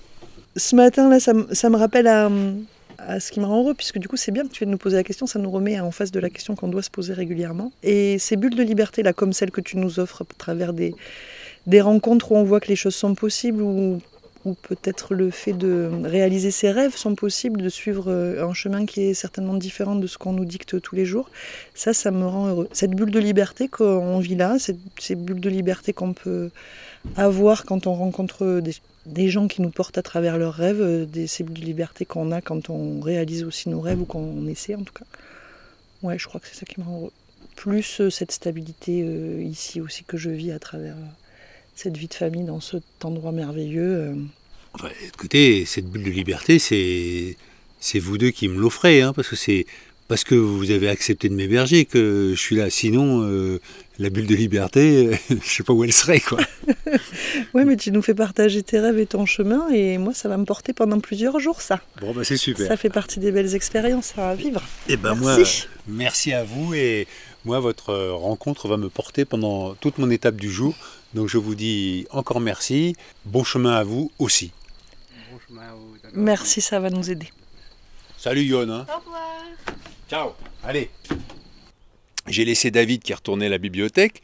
Ce 0.55 0.75
matin, 0.75 1.09
là, 1.09 1.19
ça, 1.19 1.33
me 1.33 1.75
rappelle 1.75 2.07
à, 2.07 2.29
ce 3.19 3.31
qui 3.31 3.41
me 3.41 3.45
rend 3.45 3.61
heureux, 3.61 3.73
puisque 3.73 3.97
du 3.97 4.07
coup, 4.07 4.15
c'est 4.15 4.31
bien 4.31 4.43
que 4.43 4.53
tu 4.53 4.59
viennes 4.59 4.71
nous 4.71 4.77
poser 4.77 4.95
la 4.95 5.03
question, 5.03 5.27
ça 5.27 5.37
nous 5.37 5.51
remet 5.51 5.77
en 5.81 5.91
face 5.91 6.11
de 6.11 6.19
la 6.19 6.29
question 6.29 6.55
qu'on 6.55 6.69
doit 6.69 6.81
se 6.81 6.89
poser 6.89 7.13
régulièrement. 7.13 7.73
Et 7.83 8.19
ces 8.19 8.37
bulles 8.37 8.55
de 8.55 8.63
liberté, 8.63 9.03
là, 9.03 9.11
comme 9.11 9.33
celles 9.33 9.51
que 9.51 9.61
tu 9.61 9.77
nous 9.77 9.99
offres 9.99 10.21
à 10.21 10.25
travers 10.37 10.71
des, 10.71 10.95
des 11.67 11.81
rencontres 11.81 12.31
où 12.31 12.37
on 12.37 12.43
voit 12.43 12.61
que 12.61 12.69
les 12.69 12.77
choses 12.77 12.95
sont 12.95 13.15
possibles, 13.15 13.61
où 13.61 14.01
où 14.45 14.53
peut-être 14.53 15.15
le 15.15 15.31
fait 15.31 15.53
de 15.53 15.89
réaliser 16.03 16.51
ses 16.51 16.71
rêves 16.71 16.95
sont 16.95 17.15
possibles, 17.15 17.61
de 17.61 17.69
suivre 17.69 18.05
euh, 18.11 18.47
un 18.47 18.53
chemin 18.53 18.85
qui 18.85 19.01
est 19.01 19.13
certainement 19.15 19.55
différent 19.55 19.95
de 19.95 20.05
ce 20.05 20.19
qu'on 20.19 20.33
nous 20.33 20.45
dicte 20.45 20.79
tous 20.79 20.95
les 20.95 21.05
jours, 21.05 21.29
ça, 21.73 21.93
ça 21.93 22.11
me 22.11 22.25
rend 22.25 22.47
heureux. 22.47 22.69
Cette 22.71 22.91
bulle 22.91 23.11
de 23.11 23.19
liberté 23.19 23.67
qu'on 23.67 24.19
vit 24.19 24.35
là, 24.35 24.57
ces 24.59 25.15
bulles 25.15 25.41
de 25.41 25.49
liberté 25.49 25.93
qu'on 25.93 26.13
peut 26.13 26.51
avoir 27.17 27.65
quand 27.65 27.87
on 27.87 27.95
rencontre 27.95 28.61
des, 29.05 29.29
gens 29.29 29.47
qui 29.47 29.61
nous 29.61 29.71
portent 29.71 29.97
à 29.97 30.03
travers 30.03 30.37
leurs 30.37 30.53
rêves, 30.53 30.81
euh, 30.81 31.05
ces 31.27 31.43
bulles 31.43 31.59
de 31.59 31.65
liberté 31.65 32.05
qu'on 32.05 32.31
a 32.31 32.41
quand 32.41 32.69
on 32.69 33.01
réalise 33.01 33.43
aussi 33.43 33.69
nos 33.69 33.81
rêves 33.81 34.01
ou 34.01 34.05
qu'on 34.05 34.45
essaie 34.47 34.75
en 34.75 34.83
tout 34.83 34.93
cas. 34.93 35.05
Ouais, 36.03 36.19
je 36.19 36.27
crois 36.27 36.39
que 36.39 36.47
c'est 36.47 36.55
ça 36.55 36.65
qui 36.67 36.79
me 36.79 36.85
rend 36.85 36.99
heureux. 36.99 37.11
Plus 37.55 38.01
euh, 38.01 38.09
cette 38.11 38.31
stabilité 38.31 38.99
ici 39.41 39.81
aussi 39.81 40.03
que 40.03 40.17
je 40.17 40.29
vis 40.29 40.51
à 40.51 40.59
travers 40.59 40.95
cette 41.75 41.97
vie 41.97 42.07
de 42.07 42.13
famille 42.13 42.45
dans 42.45 42.61
cet 42.61 42.83
endroit 43.03 43.31
merveilleux. 43.31 43.95
Euh. 43.95 44.15
Enfin, 44.73 44.89
écoutez, 45.07 45.65
cette 45.65 45.89
bulle 45.89 46.03
de 46.03 46.09
liberté, 46.09 46.59
c'est 46.59 47.37
c'est 47.79 47.99
vous 47.99 48.17
deux 48.17 48.31
qui 48.31 48.47
me 48.47 48.59
l'offrez, 48.59 49.01
hein, 49.01 49.13
parce 49.13 49.27
que 49.27 49.35
c'est 49.35 49.67
parce 50.07 50.23
que 50.23 50.35
vous 50.35 50.71
avez 50.71 50.87
accepté 50.89 51.29
de 51.29 51.33
m'héberger 51.33 51.85
que 51.85 52.33
je 52.35 52.39
suis 52.39 52.55
là. 52.55 52.69
Sinon, 52.69 53.23
euh, 53.23 53.59
la 53.97 54.09
bulle 54.09 54.27
de 54.27 54.35
liberté, 54.35 55.19
je 55.29 55.35
ne 55.35 55.39
sais 55.39 55.63
pas 55.63 55.73
où 55.73 55.83
elle 55.83 55.93
serait, 55.93 56.19
quoi. 56.19 56.39
oui, 57.53 57.65
mais 57.65 57.75
tu 57.75 57.91
nous 57.91 58.01
fais 58.01 58.13
partager 58.13 58.61
tes 58.61 58.79
rêves 58.79 58.99
et 58.99 59.05
ton 59.05 59.25
chemin, 59.25 59.67
et 59.69 59.97
moi, 59.97 60.13
ça 60.13 60.29
va 60.29 60.37
me 60.37 60.45
porter 60.45 60.73
pendant 60.73 60.99
plusieurs 60.99 61.39
jours, 61.39 61.61
ça. 61.61 61.81
Bon, 62.01 62.13
bah 62.13 62.23
c'est 62.23 62.37
super. 62.37 62.67
Ça 62.67 62.77
fait 62.77 62.89
partie 62.89 63.19
des 63.19 63.31
belles 63.31 63.55
expériences 63.55 64.13
à 64.17 64.35
vivre. 64.35 64.61
Et 64.87 64.93
eh 64.93 64.97
ben 64.97 65.15
moi, 65.15 65.37
merci 65.87 66.33
à 66.33 66.43
vous, 66.43 66.73
et 66.73 67.07
moi, 67.43 67.59
votre 67.59 67.95
rencontre 68.11 68.67
va 68.67 68.77
me 68.77 68.89
porter 68.89 69.25
pendant 69.25 69.73
toute 69.75 69.97
mon 69.97 70.09
étape 70.11 70.35
du 70.35 70.51
jour. 70.51 70.75
Donc 71.13 71.29
je 71.29 71.37
vous 71.37 71.55
dis 71.55 72.05
encore 72.11 72.41
merci. 72.41 72.95
Bon 73.25 73.43
chemin 73.43 73.73
à 73.73 73.83
vous 73.83 74.11
aussi. 74.19 74.51
Bon 75.31 75.39
chemin 75.47 75.61
à 75.61 75.73
vous. 75.73 75.95
Merci, 76.13 76.59
ça 76.59 76.79
va 76.79 76.89
nous 76.89 77.09
aider. 77.09 77.31
Salut 78.17 78.43
Yon. 78.43 78.69
Hein. 78.69 78.85
Au 78.89 78.99
revoir. 78.99 79.35
Ciao. 80.07 80.33
Allez. 80.63 80.89
J'ai 82.27 82.45
laissé 82.45 82.69
David 82.69 83.01
qui 83.01 83.13
retourné 83.13 83.47
à 83.47 83.49
la 83.49 83.57
bibliothèque, 83.57 84.21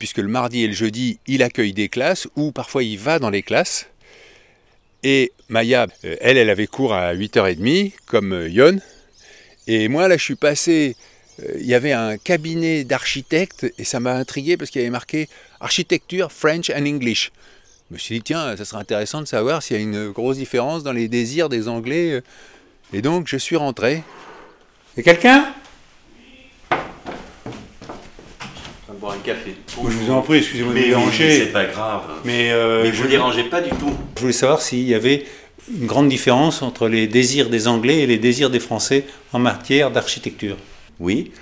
puisque 0.00 0.18
le 0.18 0.26
mardi 0.26 0.64
et 0.64 0.66
le 0.66 0.72
jeudi, 0.72 1.20
il 1.28 1.44
accueille 1.44 1.72
des 1.72 1.88
classes, 1.88 2.26
ou 2.34 2.50
parfois 2.50 2.82
il 2.82 2.98
va 2.98 3.20
dans 3.20 3.30
les 3.30 3.42
classes. 3.42 3.88
Et 5.04 5.32
Maya, 5.48 5.86
euh, 6.04 6.16
elle, 6.20 6.36
elle 6.36 6.50
avait 6.50 6.66
cours 6.66 6.92
à 6.92 7.14
8h30, 7.14 7.92
comme 8.06 8.32
euh, 8.32 8.48
Yon. 8.48 8.80
Et 9.68 9.86
moi, 9.86 10.08
là, 10.08 10.16
je 10.16 10.24
suis 10.24 10.34
passé 10.34 10.96
euh, 11.42 11.52
il 11.60 11.66
y 11.66 11.74
avait 11.74 11.92
un 11.92 12.18
cabinet 12.18 12.82
d'architectes 12.82 13.72
et 13.78 13.84
ça 13.84 14.00
m'a 14.00 14.14
intrigué 14.14 14.56
parce 14.56 14.70
qu'il 14.70 14.80
y 14.80 14.84
avait 14.84 14.90
marqué 14.90 15.28
architecture 15.60 16.32
French 16.32 16.70
and 16.70 16.86
English. 16.86 17.30
Je 17.88 17.94
me 17.94 17.98
suis 17.98 18.16
dit, 18.16 18.22
tiens, 18.22 18.56
ça 18.56 18.64
serait 18.64 18.80
intéressant 18.80 19.20
de 19.20 19.26
savoir 19.26 19.62
s'il 19.62 19.76
y 19.76 19.78
a 19.78 19.82
une 19.82 20.10
grosse 20.10 20.38
différence 20.38 20.82
dans 20.82 20.92
les 20.92 21.08
désirs 21.08 21.48
des 21.48 21.68
Anglais. 21.68 22.20
Et 22.92 23.00
donc, 23.00 23.26
je 23.28 23.36
suis 23.36 23.56
rentré. 23.56 24.02
Et 24.96 25.02
quelqu'un? 25.02 25.52
Boire 29.00 29.14
un 29.14 29.18
café. 29.20 29.56
je 29.66 29.78
vous 29.78 30.10
en 30.10 30.20
prie, 30.20 30.38
excusez-moi 30.38 30.74
de 30.74 30.78
vous 30.78 30.84
déranger. 30.84 31.38
c'est 31.38 31.52
pas 31.52 31.64
grave. 31.64 32.02
Mais, 32.24 32.50
euh, 32.50 32.82
mais 32.82 32.90
vous 32.90 33.04
ne 33.04 33.08
dérangez 33.08 33.44
pas 33.44 33.62
du 33.62 33.70
tout. 33.70 33.94
Je 34.16 34.20
voulais 34.20 34.32
savoir 34.34 34.60
s'il 34.60 34.82
y 34.86 34.94
avait 34.94 35.24
une 35.74 35.86
grande 35.86 36.08
différence 36.08 36.60
entre 36.60 36.86
les 36.86 37.06
désirs 37.06 37.48
des 37.48 37.66
Anglais 37.66 38.00
et 38.00 38.06
les 38.06 38.18
désirs 38.18 38.50
des 38.50 38.60
Français 38.60 39.06
en 39.32 39.38
matière 39.38 39.90
d'architecture. 39.90 40.56
Oui, 40.98 41.32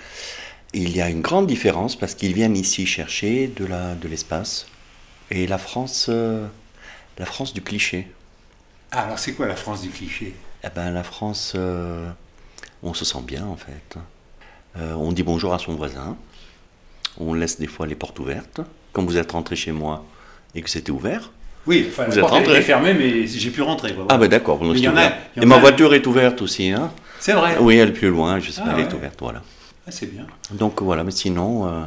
il 0.73 0.95
y 0.95 1.01
a 1.01 1.09
une 1.09 1.23
grande 1.23 1.47
différence 1.47 1.97
parce 1.97 2.15
qu'ils 2.15 2.35
viennent 2.35 2.57
ici 2.57 2.87
chercher 2.87 3.49
de, 3.49 3.65
la, 3.65 3.95
de 3.95 4.07
l'espace. 4.07 4.67
Et 5.31 5.47
la 5.47 5.59
France, 5.59 6.07
euh, 6.09 6.47
la 7.19 7.27
France 7.27 7.55
du 7.55 7.63
cliché. 7.63 8.07
Ah, 8.93 9.03
alors 9.03 9.19
c'est 9.19 9.33
quoi 9.33 9.47
la 9.47 9.57
France 9.57 9.83
du 9.83 9.89
cliché? 9.89 10.35
Eh 10.63 10.69
ben, 10.75 10.91
la 10.91 11.03
France, 11.03 11.55
euh, 11.57 12.09
on 12.83 12.95
se 12.95 13.05
sent 13.05 13.23
bien 13.27 13.45
en 13.45 13.57
fait. 13.57 13.99
Euh, 14.77 14.95
on 14.95 15.13
dit 15.13 15.23
bonjour 15.23 15.53
à 15.55 15.59
son 15.59 15.75
voisin. 15.75 16.17
On 17.19 17.35
laisse 17.35 17.59
des 17.59 17.67
fois 17.67 17.87
les 17.87 17.95
portes 17.95 18.19
ouvertes. 18.19 18.61
Quand 18.93 19.05
vous 19.05 19.17
êtes 19.17 19.33
rentré 19.33 19.57
chez 19.57 19.73
moi 19.73 20.05
et 20.55 20.63
que 20.63 20.71
c'était 20.71 20.91
ouvert, 20.91 21.31
oui, 21.67 21.87
enfin, 21.89 22.05
vous 22.05 22.19
êtes 22.19 22.25
rentré. 22.25 22.63
fermé, 22.63 22.95
mais 22.95 23.27
j'ai 23.27 23.51
pu 23.51 23.61
rentrer. 23.61 23.95
Ah 24.09 24.17
ben 24.17 24.27
d'accord, 24.29 24.61
Et 25.37 25.47
ma 25.47 25.59
voiture 25.59 25.93
est 25.95 26.07
ouverte 26.07 26.41
aussi, 26.41 26.71
hein 26.71 26.91
C'est 27.21 27.35
vrai. 27.35 27.57
Oui, 27.61 27.77
elle 27.77 27.91
est 27.91 27.93
plus 27.93 28.09
loin, 28.09 28.41
je 28.41 28.51
sais 28.51 28.63
pas, 28.63 28.69
ah 28.71 28.75
elle 28.79 28.85
est 28.85 28.93
ouverte, 28.95 29.19
voilà. 29.21 29.43
Ah, 29.87 29.91
c'est 29.91 30.07
bien. 30.07 30.27
Donc 30.53 30.81
voilà, 30.81 31.05
mais 31.05 31.11
sinon, 31.11 31.67
euh, 31.67 31.83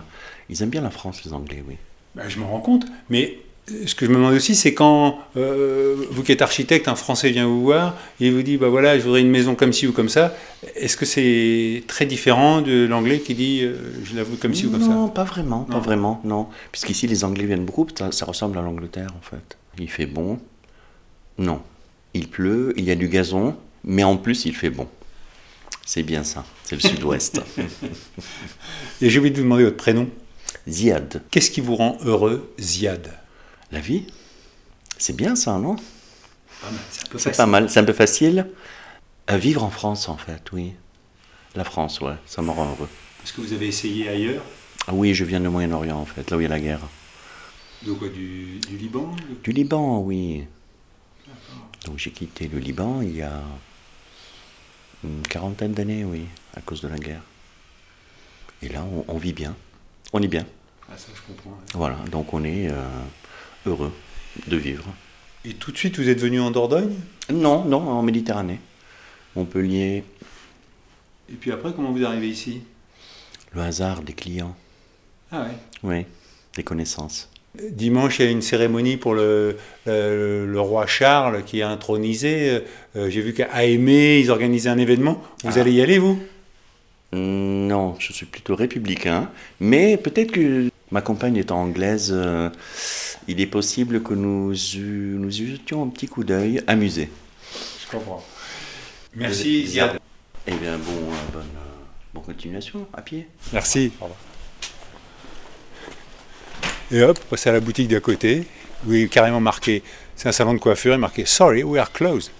ils 0.49 0.61
aiment 0.61 0.69
bien 0.69 0.81
la 0.81 0.91
France, 0.91 1.23
les 1.25 1.33
Anglais, 1.33 1.63
oui. 1.67 1.77
Ben, 2.13 2.29
je 2.29 2.37
me 2.39 2.45
rends 2.45 2.59
compte, 2.59 2.85
mais 3.09 3.39
ce 3.67 3.95
que 3.95 4.05
je 4.05 4.11
me 4.11 4.17
demande 4.17 4.33
aussi, 4.33 4.55
c'est 4.55 4.73
quand 4.73 5.19
euh, 5.37 5.95
vous 6.09 6.23
qui 6.23 6.31
êtes 6.31 6.41
architecte, 6.41 6.87
un 6.87 6.95
Français 6.95 7.29
vient 7.29 7.47
vous 7.47 7.61
voir 7.61 7.95
et 8.19 8.27
il 8.27 8.33
vous 8.33 8.41
dit, 8.41 8.57
bah 8.57 8.69
voilà, 8.69 8.97
je 8.97 9.03
voudrais 9.03 9.21
une 9.21 9.29
maison 9.29 9.55
comme 9.55 9.71
ci 9.71 9.87
ou 9.87 9.93
comme 9.93 10.09
ça. 10.09 10.35
Est-ce 10.75 10.97
que 10.97 11.05
c'est 11.05 11.83
très 11.87 12.05
différent 12.05 12.61
de 12.61 12.85
l'anglais 12.85 13.19
qui 13.19 13.33
dit, 13.33 13.61
je 14.03 14.15
la 14.15 14.23
veux 14.23 14.35
comme 14.35 14.53
ci 14.53 14.65
ou 14.65 14.71
comme 14.71 14.81
ça? 14.81 14.87
Non, 14.87 15.07
pas 15.07 15.23
vraiment, 15.23 15.61
pas 15.61 15.79
vraiment, 15.79 16.21
non. 16.23 16.47
Puisqu'ici, 16.71 17.07
les 17.07 17.23
Anglais 17.23 17.45
viennent 17.45 17.65
beaucoup, 17.65 17.87
ça, 17.97 18.11
ça 18.11 18.25
ressemble 18.25 18.57
à 18.57 18.61
l'Angleterre 18.61 19.09
en 19.17 19.23
fait. 19.23 19.57
Il 19.79 19.89
fait 19.89 20.05
bon, 20.05 20.39
non. 21.37 21.61
Il 22.13 22.27
pleut, 22.27 22.73
il 22.77 22.85
y 22.85 22.91
a 22.91 22.95
du 22.95 23.07
gazon, 23.07 23.55
mais 23.83 24.03
en 24.03 24.17
plus 24.17 24.45
il 24.45 24.55
fait 24.55 24.69
bon. 24.69 24.87
C'est 25.85 26.03
bien 26.03 26.23
ça, 26.23 26.45
c'est 26.63 26.75
le 26.75 26.81
sud-ouest. 26.81 27.41
Et 29.01 29.09
j'ai 29.09 29.19
oublié 29.19 29.31
de 29.31 29.37
vous 29.37 29.43
demander 29.43 29.63
votre 29.63 29.77
prénom. 29.77 30.07
Ziad. 30.67 31.21
Qu'est-ce 31.31 31.49
qui 31.49 31.61
vous 31.61 31.75
rend 31.75 31.97
heureux, 32.03 32.53
Ziad? 32.59 33.20
La 33.71 33.79
vie. 33.79 34.05
C'est 34.97 35.15
bien 35.15 35.35
ça, 35.35 35.57
non? 35.57 35.75
C'est 37.17 37.35
pas 37.35 37.45
mal, 37.45 37.69
c'est 37.69 37.79
un 37.79 37.83
peu 37.83 37.93
facile. 37.93 38.47
À 39.27 39.37
vivre 39.37 39.63
en 39.63 39.69
France, 39.69 40.09
en 40.09 40.17
fait, 40.17 40.51
oui. 40.51 40.73
La 41.55 41.63
France, 41.63 42.01
ouais, 42.01 42.15
ça 42.25 42.41
me 42.41 42.51
rend 42.51 42.69
heureux. 42.69 42.89
Est-ce 43.23 43.33
que 43.33 43.41
vous 43.41 43.53
avez 43.53 43.67
essayé 43.67 44.09
ailleurs? 44.09 44.43
Ah 44.87 44.93
Oui, 44.93 45.13
je 45.13 45.23
viens 45.23 45.39
du 45.39 45.47
Moyen-Orient, 45.47 45.97
en 45.97 46.05
fait, 46.05 46.29
là 46.29 46.37
où 46.37 46.39
il 46.39 46.43
y 46.43 46.45
a 46.45 46.49
la 46.49 46.59
guerre. 46.59 46.81
Quoi, 47.83 48.09
du, 48.09 48.59
Liban? 48.69 49.15
Du 49.43 49.51
Liban, 49.51 49.99
oui. 50.01 50.45
Donc 51.85 51.97
j'ai 51.97 52.11
quitté 52.11 52.47
le 52.47 52.59
Liban 52.59 53.01
il 53.01 53.15
y 53.15 53.21
a 53.23 53.41
une 55.03 55.23
quarantaine 55.23 55.73
d'années, 55.73 56.05
oui, 56.05 56.25
à 56.55 56.61
cause 56.61 56.81
de 56.81 56.87
la 56.87 56.97
guerre. 56.97 57.23
Et 58.61 58.69
là, 58.69 58.85
on, 59.07 59.17
vit 59.17 59.33
bien. 59.33 59.55
On 60.13 60.21
est 60.21 60.27
bien. 60.27 60.45
Ah, 60.87 60.95
ça, 60.95 61.07
je 61.15 61.21
comprends. 61.21 61.57
Voilà, 61.73 61.97
donc 62.11 62.31
on 62.35 62.43
est 62.43 62.69
euh, 62.69 62.87
heureux 63.65 63.91
de 64.47 64.57
vivre. 64.57 64.85
Et 65.45 65.53
tout 65.53 65.71
de 65.71 65.77
suite, 65.77 65.97
vous 65.97 66.09
êtes 66.09 66.19
venu 66.19 66.39
en 66.39 66.51
Dordogne? 66.51 66.95
Non, 67.31 67.65
non, 67.65 67.79
en 67.89 68.03
Méditerranée. 68.03 68.59
Montpellier. 69.35 70.03
Et 71.29 71.35
puis 71.39 71.51
après, 71.51 71.73
comment 71.73 71.91
vous 71.91 72.05
arrivez 72.05 72.27
ici? 72.27 72.61
Le 73.53 73.61
hasard 73.61 74.01
des 74.01 74.13
clients. 74.13 74.55
Ah 75.31 75.43
ouais 75.43 75.55
Oui, 75.83 76.05
des 76.55 76.63
connaissances. 76.63 77.29
Dimanche, 77.71 78.19
il 78.19 78.25
y 78.25 78.27
a 78.27 78.31
une 78.31 78.41
cérémonie 78.41 78.95
pour 78.95 79.13
le, 79.13 79.57
le, 79.85 80.59
roi 80.59 80.87
Charles 80.87 81.43
qui 81.43 81.59
est 81.59 81.63
intronisé. 81.63 82.63
Euh, 82.95 83.09
j'ai 83.09 83.21
vu 83.21 83.33
qu'à 83.33 83.65
Aimé, 83.65 84.19
ils 84.19 84.31
organisaient 84.31 84.69
un 84.69 84.77
événement. 84.77 85.21
Vous 85.43 85.57
ah. 85.57 85.61
allez 85.61 85.73
y 85.73 85.81
aller, 85.81 85.97
vous? 85.97 86.17
Non, 87.13 87.95
je 87.99 88.13
suis 88.13 88.25
plutôt 88.25 88.55
républicain. 88.55 89.29
Mais 89.59 89.97
peut-être 89.97 90.31
que 90.31 90.70
ma 90.91 91.01
compagne 91.01 91.37
étant 91.37 91.61
anglaise, 91.61 92.11
euh, 92.13 92.49
il 93.27 93.39
est 93.39 93.47
possible 93.47 94.03
que 94.03 94.13
nous, 94.13 94.53
nous 94.53 95.31
jetions 95.31 95.83
un 95.83 95.87
petit 95.87 96.07
coup 96.07 96.23
d'œil 96.23 96.61
amusé. 96.67 97.09
Je 97.83 97.89
comprends. 97.89 98.23
Merci, 99.15 99.67
Ziad. 99.67 99.99
Eh 100.47 100.53
bien, 100.53 100.77
bon, 100.77 100.91
euh, 100.91 101.33
bonne, 101.33 101.43
bonne 102.13 102.23
continuation 102.23 102.87
à 102.93 103.01
pied. 103.01 103.27
Merci. 103.53 103.91
Au 103.99 104.05
revoir. 104.05 104.19
Et 106.91 107.01
hop, 107.03 107.17
passer 107.29 107.49
à 107.49 107.53
la 107.53 107.61
boutique 107.61 107.87
d'à 107.87 108.01
côté, 108.01 108.45
où 108.85 108.93
il 108.93 109.03
est 109.03 109.07
carrément 109.07 109.39
marqué, 109.39 109.81
c'est 110.15 110.27
un 110.27 110.33
salon 110.33 110.53
de 110.53 110.59
coiffure, 110.59 110.91
il 110.91 110.95
est 110.95 110.97
marqué 110.97 111.25
Sorry, 111.25 111.63
we 111.63 111.79
are 111.79 111.91
closed. 111.91 112.31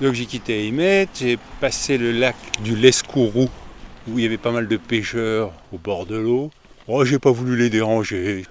Donc 0.00 0.14
j'ai 0.14 0.24
quitté 0.24 0.66
Aymet, 0.66 1.08
j'ai 1.14 1.38
passé 1.60 1.98
le 1.98 2.10
lac 2.10 2.34
du 2.64 2.74
Lescourou, 2.74 3.50
où 4.10 4.18
il 4.18 4.22
y 4.22 4.26
avait 4.26 4.38
pas 4.38 4.50
mal 4.50 4.68
de 4.68 4.76
pêcheurs 4.76 5.52
au 5.72 5.78
bord 5.78 6.06
de 6.06 6.16
l'eau. 6.16 6.50
Oh, 6.88 7.04
j'ai 7.04 7.18
pas 7.18 7.30
voulu 7.30 7.56
les 7.56 7.70
déranger. 7.70 8.44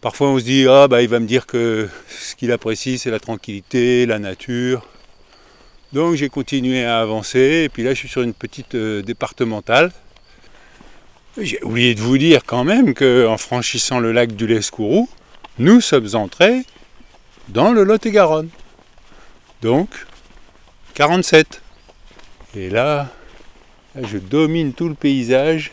Parfois 0.00 0.28
on 0.28 0.38
se 0.38 0.44
dit, 0.44 0.66
ah 0.68 0.88
bah 0.88 1.02
il 1.02 1.08
va 1.08 1.20
me 1.20 1.26
dire 1.26 1.46
que 1.46 1.88
ce 2.08 2.34
qu'il 2.34 2.52
apprécie 2.52 2.98
c'est 2.98 3.10
la 3.10 3.20
tranquillité, 3.20 4.06
la 4.06 4.18
nature. 4.18 4.86
Donc 5.92 6.16
j'ai 6.16 6.28
continué 6.28 6.84
à 6.84 7.00
avancer, 7.00 7.62
et 7.64 7.68
puis 7.68 7.84
là 7.84 7.94
je 7.94 8.00
suis 8.00 8.08
sur 8.08 8.22
une 8.22 8.34
petite 8.34 8.74
euh, 8.74 9.00
départementale. 9.02 9.92
J'ai 11.38 11.62
oublié 11.64 11.94
de 11.94 12.00
vous 12.00 12.18
dire 12.18 12.42
quand 12.44 12.64
même 12.64 12.94
qu'en 12.94 13.36
franchissant 13.38 13.98
le 13.98 14.12
lac 14.12 14.36
du 14.36 14.46
Lescourou, 14.46 15.08
nous 15.58 15.80
sommes 15.80 16.08
entrés 16.14 16.62
dans 17.48 17.72
le 17.72 17.84
Lot-et-Garonne. 17.84 18.50
Donc, 19.62 19.88
47. 20.94 21.62
Et 22.56 22.70
là, 22.70 23.08
je 24.02 24.18
domine 24.18 24.72
tout 24.72 24.88
le 24.88 24.94
paysage. 24.94 25.72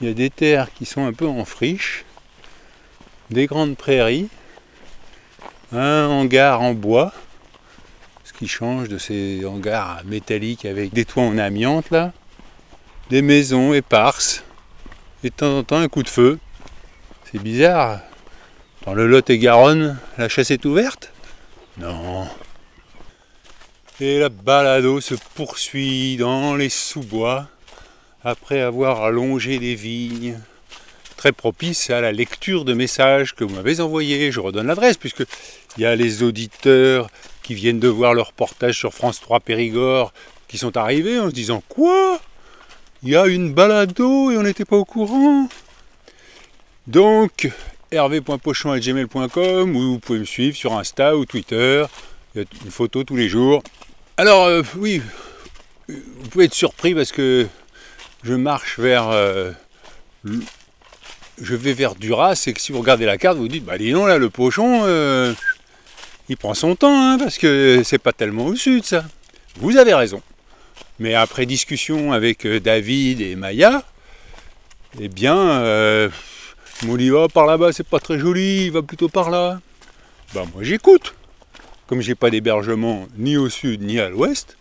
Il 0.00 0.08
y 0.08 0.10
a 0.10 0.14
des 0.14 0.30
terres 0.30 0.72
qui 0.72 0.84
sont 0.84 1.04
un 1.04 1.12
peu 1.12 1.26
en 1.26 1.44
friche. 1.44 2.04
des 3.32 3.46
grandes 3.46 3.76
prairies, 3.76 4.28
un 5.72 6.06
hangar 6.06 6.60
en 6.60 6.74
bois, 6.74 7.12
ce 8.24 8.32
qui 8.32 8.46
change 8.46 8.88
de 8.88 8.98
ces 8.98 9.44
hangars 9.44 10.02
métalliques 10.04 10.64
avec 10.64 10.92
des 10.92 11.04
toits 11.04 11.24
en 11.24 11.38
amiante 11.38 11.90
là, 11.90 12.12
des 13.10 13.22
maisons 13.22 13.72
éparses, 13.72 14.44
et 15.24 15.30
de 15.30 15.34
temps 15.34 15.58
en 15.58 15.62
temps 15.62 15.78
un 15.78 15.88
coup 15.88 16.02
de 16.02 16.08
feu. 16.08 16.38
C'est 17.30 17.42
bizarre. 17.42 18.00
Dans 18.84 18.94
le 18.94 19.06
Lot 19.06 19.30
et 19.30 19.38
Garonne, 19.38 19.98
la 20.18 20.28
chasse 20.28 20.50
est 20.50 20.64
ouverte? 20.64 21.12
Non. 21.78 22.26
Et 24.02 24.18
la 24.18 24.30
balado 24.30 25.00
se 25.00 25.14
poursuit 25.36 26.16
dans 26.16 26.56
les 26.56 26.70
sous-bois 26.70 27.46
après 28.24 28.60
avoir 28.60 29.04
allongé 29.04 29.60
les 29.60 29.76
vignes. 29.76 30.40
Très 31.16 31.30
propice 31.30 31.88
à 31.88 32.00
la 32.00 32.10
lecture 32.10 32.64
de 32.64 32.74
messages 32.74 33.32
que 33.32 33.44
vous 33.44 33.54
m'avez 33.54 33.78
envoyés. 33.78 34.32
Je 34.32 34.40
redonne 34.40 34.66
l'adresse 34.66 34.96
puisque 34.96 35.22
il 35.76 35.84
y 35.84 35.86
a 35.86 35.94
les 35.94 36.24
auditeurs 36.24 37.10
qui 37.44 37.54
viennent 37.54 37.78
de 37.78 37.86
voir 37.86 38.12
le 38.12 38.22
reportage 38.22 38.76
sur 38.76 38.92
France 38.92 39.20
3 39.20 39.38
Périgord 39.38 40.12
qui 40.48 40.58
sont 40.58 40.76
arrivés 40.76 41.20
en 41.20 41.28
se 41.28 41.34
disant 41.34 41.62
Quoi? 41.68 42.20
Il 43.04 43.10
y 43.10 43.14
a 43.14 43.28
une 43.28 43.54
balado 43.54 44.32
et 44.32 44.36
on 44.36 44.42
n'était 44.42 44.64
pas 44.64 44.78
au 44.78 44.84
courant? 44.84 45.48
Donc, 46.88 47.48
hervé.pochon.gmail.com 47.92 49.76
ou 49.76 49.80
vous 49.92 49.98
pouvez 50.00 50.18
me 50.18 50.24
suivre 50.24 50.56
sur 50.56 50.76
Insta 50.76 51.16
ou 51.16 51.24
Twitter. 51.24 51.84
Il 52.34 52.40
y 52.40 52.44
a 52.44 52.46
une 52.64 52.72
photo 52.72 53.04
tous 53.04 53.14
les 53.14 53.28
jours. 53.28 53.62
Alors, 54.18 54.44
euh, 54.44 54.62
oui, 54.76 55.00
vous 55.88 56.28
pouvez 56.30 56.44
être 56.44 56.54
surpris 56.54 56.94
parce 56.94 57.12
que 57.12 57.46
je 58.22 58.34
marche 58.34 58.78
vers. 58.78 59.08
euh, 59.08 59.52
je 61.40 61.54
vais 61.54 61.72
vers 61.72 61.94
Duras 61.94 62.44
et 62.46 62.52
que 62.52 62.60
si 62.60 62.72
vous 62.72 62.80
regardez 62.80 63.06
la 63.06 63.18
carte, 63.18 63.38
vous 63.38 63.48
dites 63.48 63.64
bah 63.64 63.78
dis 63.78 63.90
donc 63.90 64.08
là, 64.08 64.18
le 64.18 64.30
pochon, 64.30 64.82
euh, 64.84 65.32
il 66.28 66.36
prend 66.36 66.54
son 66.54 66.76
temps 66.76 67.12
hein, 67.12 67.18
parce 67.18 67.38
que 67.38 67.82
c'est 67.84 67.98
pas 67.98 68.12
tellement 68.12 68.46
au 68.46 68.54
sud 68.54 68.84
ça. 68.84 69.04
Vous 69.56 69.76
avez 69.76 69.94
raison. 69.94 70.22
Mais 70.98 71.14
après 71.14 71.46
discussion 71.46 72.12
avec 72.12 72.46
David 72.46 73.20
et 73.20 73.34
Maya, 73.34 73.82
eh 75.00 75.08
bien, 75.08 75.36
euh, 75.36 76.10
ils 76.86 77.12
oh, 77.12 77.28
par 77.28 77.46
là-bas 77.46 77.72
c'est 77.72 77.86
pas 77.86 77.98
très 77.98 78.18
joli, 78.18 78.68
va 78.70 78.82
plutôt 78.82 79.08
par 79.08 79.30
là. 79.30 79.60
Bah 80.34 80.44
moi 80.54 80.62
j'écoute. 80.62 81.14
Comme 81.92 82.00
j'ai 82.00 82.14
pas 82.14 82.30
d'hébergement 82.30 83.06
ni 83.18 83.36
au 83.36 83.50
sud 83.50 83.82
ni 83.82 84.00
à 84.00 84.08
l'ouest, 84.08 84.56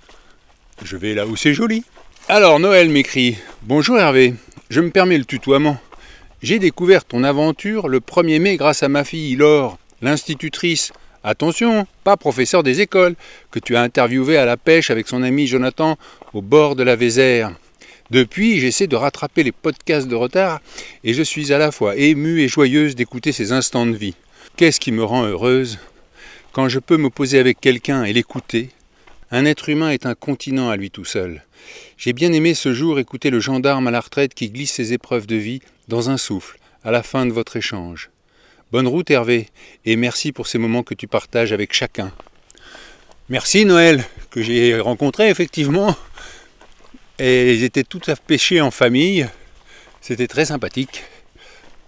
je 0.83 0.97
vais 0.97 1.13
là 1.13 1.25
où 1.25 1.37
c'est 1.37 1.53
joli. 1.53 1.85
Alors 2.27 2.59
Noël 2.59 2.89
m'écrit 2.89 3.37
Bonjour 3.61 3.97
Hervé, 3.97 4.33
je 4.69 4.81
me 4.81 4.89
permets 4.89 5.17
le 5.17 5.23
tutoiement. 5.23 5.79
J'ai 6.43 6.59
découvert 6.59 7.05
ton 7.05 7.23
aventure 7.23 7.87
le 7.87 8.01
1er 8.01 8.41
mai 8.41 8.57
grâce 8.57 8.83
à 8.83 8.89
ma 8.89 9.05
fille 9.05 9.37
Laure, 9.37 9.77
l'institutrice. 10.01 10.91
Attention, 11.23 11.87
pas 12.03 12.17
professeur 12.17 12.63
des 12.63 12.81
écoles, 12.81 13.15
que 13.49 13.59
tu 13.59 13.77
as 13.77 13.81
interviewé 13.81 14.35
à 14.35 14.43
la 14.43 14.57
pêche 14.57 14.91
avec 14.91 15.07
son 15.07 15.23
ami 15.23 15.47
Jonathan 15.47 15.97
au 16.33 16.41
bord 16.41 16.75
de 16.75 16.83
la 16.83 16.97
Vézère. 16.97 17.53
Depuis, 18.09 18.59
j'essaie 18.59 18.87
de 18.87 18.97
rattraper 18.97 19.43
les 19.43 19.53
podcasts 19.53 20.09
de 20.09 20.15
retard 20.15 20.59
et 21.05 21.13
je 21.13 21.23
suis 21.23 21.53
à 21.53 21.57
la 21.57 21.71
fois 21.71 21.95
émue 21.95 22.41
et 22.41 22.49
joyeuse 22.49 22.95
d'écouter 22.95 23.31
ces 23.31 23.53
instants 23.53 23.85
de 23.85 23.95
vie. 23.95 24.15
Qu'est-ce 24.57 24.81
qui 24.81 24.91
me 24.91 25.05
rend 25.05 25.23
heureuse? 25.23 25.79
Quand 26.53 26.67
je 26.67 26.79
peux 26.79 26.97
me 26.97 27.09
poser 27.09 27.39
avec 27.39 27.61
quelqu'un 27.61 28.03
et 28.03 28.11
l'écouter, 28.11 28.71
un 29.31 29.45
être 29.45 29.69
humain 29.69 29.91
est 29.91 30.05
un 30.05 30.15
continent 30.15 30.69
à 30.69 30.75
lui 30.75 30.91
tout 30.91 31.05
seul. 31.05 31.45
J'ai 31.97 32.11
bien 32.11 32.33
aimé 32.33 32.55
ce 32.55 32.73
jour 32.73 32.99
écouter 32.99 33.29
le 33.29 33.39
gendarme 33.39 33.87
à 33.87 33.91
la 33.91 34.01
retraite 34.01 34.33
qui 34.33 34.49
glisse 34.49 34.73
ses 34.73 34.91
épreuves 34.91 35.27
de 35.27 35.37
vie 35.37 35.61
dans 35.87 36.09
un 36.09 36.17
souffle, 36.17 36.59
à 36.83 36.91
la 36.91 37.03
fin 37.03 37.25
de 37.25 37.31
votre 37.31 37.55
échange. 37.55 38.09
Bonne 38.69 38.89
route 38.89 39.09
Hervé, 39.09 39.47
et 39.85 39.95
merci 39.95 40.33
pour 40.33 40.47
ces 40.47 40.57
moments 40.57 40.83
que 40.83 40.93
tu 40.93 41.07
partages 41.07 41.53
avec 41.53 41.71
chacun. 41.71 42.11
Merci 43.29 43.63
Noël, 43.63 44.03
que 44.29 44.41
j'ai 44.41 44.77
rencontré 44.77 45.29
effectivement. 45.29 45.95
Et 47.17 47.53
ils 47.53 47.63
étaient 47.63 47.85
tous 47.85 48.09
à 48.09 48.17
pêcher 48.17 48.59
en 48.59 48.71
famille. 48.71 49.25
C'était 50.01 50.27
très 50.27 50.43
sympathique. 50.43 51.05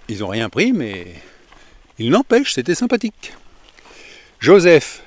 Ils 0.08 0.20
n'ont 0.20 0.30
rien 0.30 0.48
pris, 0.48 0.72
mais 0.72 1.08
il 2.00 2.12
n'empêche, 2.12 2.54
c'était 2.54 2.76
sympathique. 2.76 3.34
Joseph, 4.44 5.04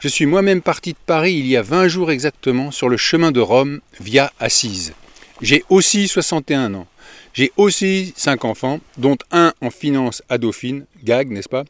je 0.00 0.08
suis 0.08 0.26
moi-même 0.26 0.60
parti 0.60 0.90
de 0.90 0.98
Paris 1.06 1.34
il 1.34 1.46
y 1.46 1.56
a 1.56 1.62
20 1.62 1.86
jours 1.86 2.10
exactement 2.10 2.72
sur 2.72 2.88
le 2.88 2.96
chemin 2.96 3.30
de 3.30 3.38
Rome 3.38 3.78
via 4.00 4.32
Assise. 4.40 4.92
J'ai 5.40 5.62
aussi 5.68 6.08
61 6.08 6.74
ans. 6.74 6.88
J'ai 7.32 7.52
aussi 7.56 8.12
5 8.16 8.44
enfants, 8.44 8.80
dont 8.98 9.16
un 9.30 9.52
en 9.60 9.70
finance 9.70 10.24
à 10.28 10.36
Dauphine, 10.36 10.86
gag, 11.04 11.30
n'est-ce 11.30 11.48
pas? 11.48 11.62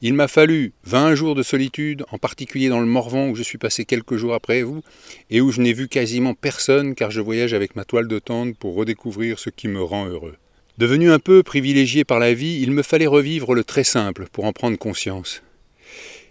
Il 0.00 0.14
m'a 0.14 0.26
fallu 0.26 0.72
20 0.84 1.16
jours 1.16 1.34
de 1.34 1.42
solitude, 1.42 2.06
en 2.12 2.16
particulier 2.16 2.70
dans 2.70 2.80
le 2.80 2.86
Morvan 2.86 3.28
où 3.28 3.34
je 3.34 3.42
suis 3.42 3.58
passé 3.58 3.84
quelques 3.84 4.16
jours 4.16 4.32
après 4.32 4.62
vous, 4.62 4.82
et 5.28 5.42
où 5.42 5.52
je 5.52 5.60
n'ai 5.60 5.74
vu 5.74 5.86
quasiment 5.86 6.32
personne 6.32 6.94
car 6.94 7.10
je 7.10 7.20
voyage 7.20 7.52
avec 7.52 7.76
ma 7.76 7.84
toile 7.84 8.08
de 8.08 8.18
tente 8.18 8.56
pour 8.56 8.74
redécouvrir 8.74 9.38
ce 9.38 9.50
qui 9.50 9.68
me 9.68 9.82
rend 9.82 10.06
heureux. 10.06 10.36
Devenu 10.78 11.10
un 11.10 11.18
peu 11.18 11.42
privilégié 11.42 12.04
par 12.04 12.18
la 12.18 12.32
vie, 12.32 12.60
il 12.62 12.70
me 12.70 12.82
fallait 12.82 13.06
revivre 13.06 13.52
le 13.54 13.64
très 13.64 13.84
simple 13.84 14.28
pour 14.32 14.46
en 14.46 14.54
prendre 14.54 14.78
conscience. 14.78 15.42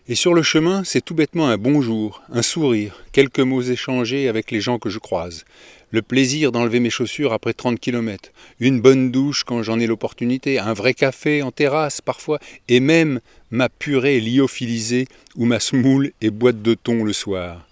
Et 0.09 0.15
sur 0.15 0.33
le 0.33 0.41
chemin, 0.41 0.85
c'est 0.85 1.03
tout 1.03 1.15
bêtement 1.15 1.49
un 1.49 1.57
bonjour, 1.57 2.21
un 2.31 2.41
sourire, 2.41 3.03
quelques 3.11 3.41
mots 3.41 3.61
échangés 3.61 4.29
avec 4.29 4.51
les 4.51 4.61
gens 4.61 4.79
que 4.79 4.89
je 4.89 4.99
croise, 4.99 5.43
le 5.91 6.01
plaisir 6.01 6.53
d'enlever 6.53 6.79
mes 6.79 6.89
chaussures 6.89 7.33
après 7.33 7.51
30 7.51 7.77
kilomètres, 7.77 8.29
une 8.61 8.79
bonne 8.79 9.11
douche 9.11 9.43
quand 9.43 9.63
j'en 9.63 9.81
ai 9.81 9.85
l'opportunité, 9.85 10.59
un 10.59 10.71
vrai 10.71 10.93
café 10.93 11.41
en 11.41 11.51
terrasse 11.51 11.99
parfois, 11.99 12.39
et 12.69 12.79
même 12.79 13.19
ma 13.51 13.67
purée 13.67 14.21
lyophilisée 14.21 15.09
ou 15.35 15.43
ma 15.43 15.59
semoule 15.59 16.13
et 16.21 16.29
boîte 16.29 16.61
de 16.61 16.73
thon 16.73 17.03
le 17.03 17.11
soir. 17.11 17.67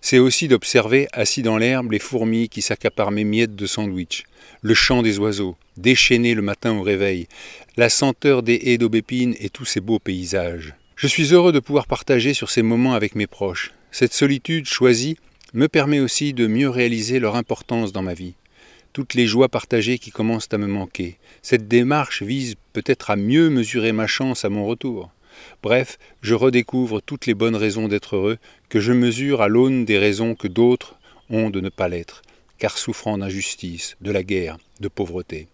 C'est 0.00 0.18
aussi 0.18 0.48
d'observer, 0.48 1.06
assis 1.12 1.42
dans 1.42 1.58
l'herbe, 1.58 1.92
les 1.92 1.98
fourmis 1.98 2.48
qui 2.48 2.62
s'accaparent 2.62 3.10
mes 3.10 3.24
miettes 3.24 3.56
de 3.56 3.66
sandwich, 3.66 4.24
le 4.62 4.72
chant 4.72 5.02
des 5.02 5.18
oiseaux, 5.18 5.56
déchaînés 5.76 6.32
le 6.32 6.40
matin 6.40 6.72
au 6.72 6.82
réveil, 6.82 7.26
la 7.76 7.90
senteur 7.90 8.42
des 8.42 8.58
haies 8.64 8.78
d'aubépine 8.78 9.34
et 9.38 9.50
tous 9.50 9.66
ces 9.66 9.80
beaux 9.80 9.98
paysages. 9.98 10.74
Je 10.96 11.08
suis 11.08 11.34
heureux 11.34 11.50
de 11.50 11.58
pouvoir 11.58 11.88
partager 11.88 12.34
sur 12.34 12.50
ces 12.50 12.62
moments 12.62 12.94
avec 12.94 13.16
mes 13.16 13.26
proches. 13.26 13.72
Cette 13.90 14.12
solitude 14.12 14.66
choisie 14.66 15.16
me 15.52 15.66
permet 15.66 15.98
aussi 15.98 16.32
de 16.34 16.46
mieux 16.46 16.70
réaliser 16.70 17.18
leur 17.18 17.34
importance 17.34 17.92
dans 17.92 18.02
ma 18.02 18.14
vie. 18.14 18.34
Toutes 18.92 19.14
les 19.14 19.26
joies 19.26 19.48
partagées 19.48 19.98
qui 19.98 20.12
commencent 20.12 20.52
à 20.52 20.58
me 20.58 20.68
manquer. 20.68 21.18
Cette 21.42 21.66
démarche 21.66 22.22
vise 22.22 22.54
peut-être 22.72 23.10
à 23.10 23.16
mieux 23.16 23.50
mesurer 23.50 23.90
ma 23.90 24.06
chance 24.06 24.44
à 24.44 24.50
mon 24.50 24.66
retour. 24.66 25.10
Bref, 25.64 25.98
je 26.22 26.34
redécouvre 26.34 27.02
toutes 27.02 27.26
les 27.26 27.34
bonnes 27.34 27.56
raisons 27.56 27.88
d'être 27.88 28.14
heureux 28.14 28.38
que 28.68 28.78
je 28.78 28.92
mesure 28.92 29.42
à 29.42 29.48
l'aune 29.48 29.84
des 29.84 29.98
raisons 29.98 30.36
que 30.36 30.46
d'autres 30.46 30.96
ont 31.28 31.50
de 31.50 31.60
ne 31.60 31.70
pas 31.70 31.88
l'être, 31.88 32.22
car 32.58 32.78
souffrant 32.78 33.18
d'injustice, 33.18 33.96
de 34.00 34.12
la 34.12 34.22
guerre, 34.22 34.58
de 34.78 34.86
pauvreté. 34.86 35.48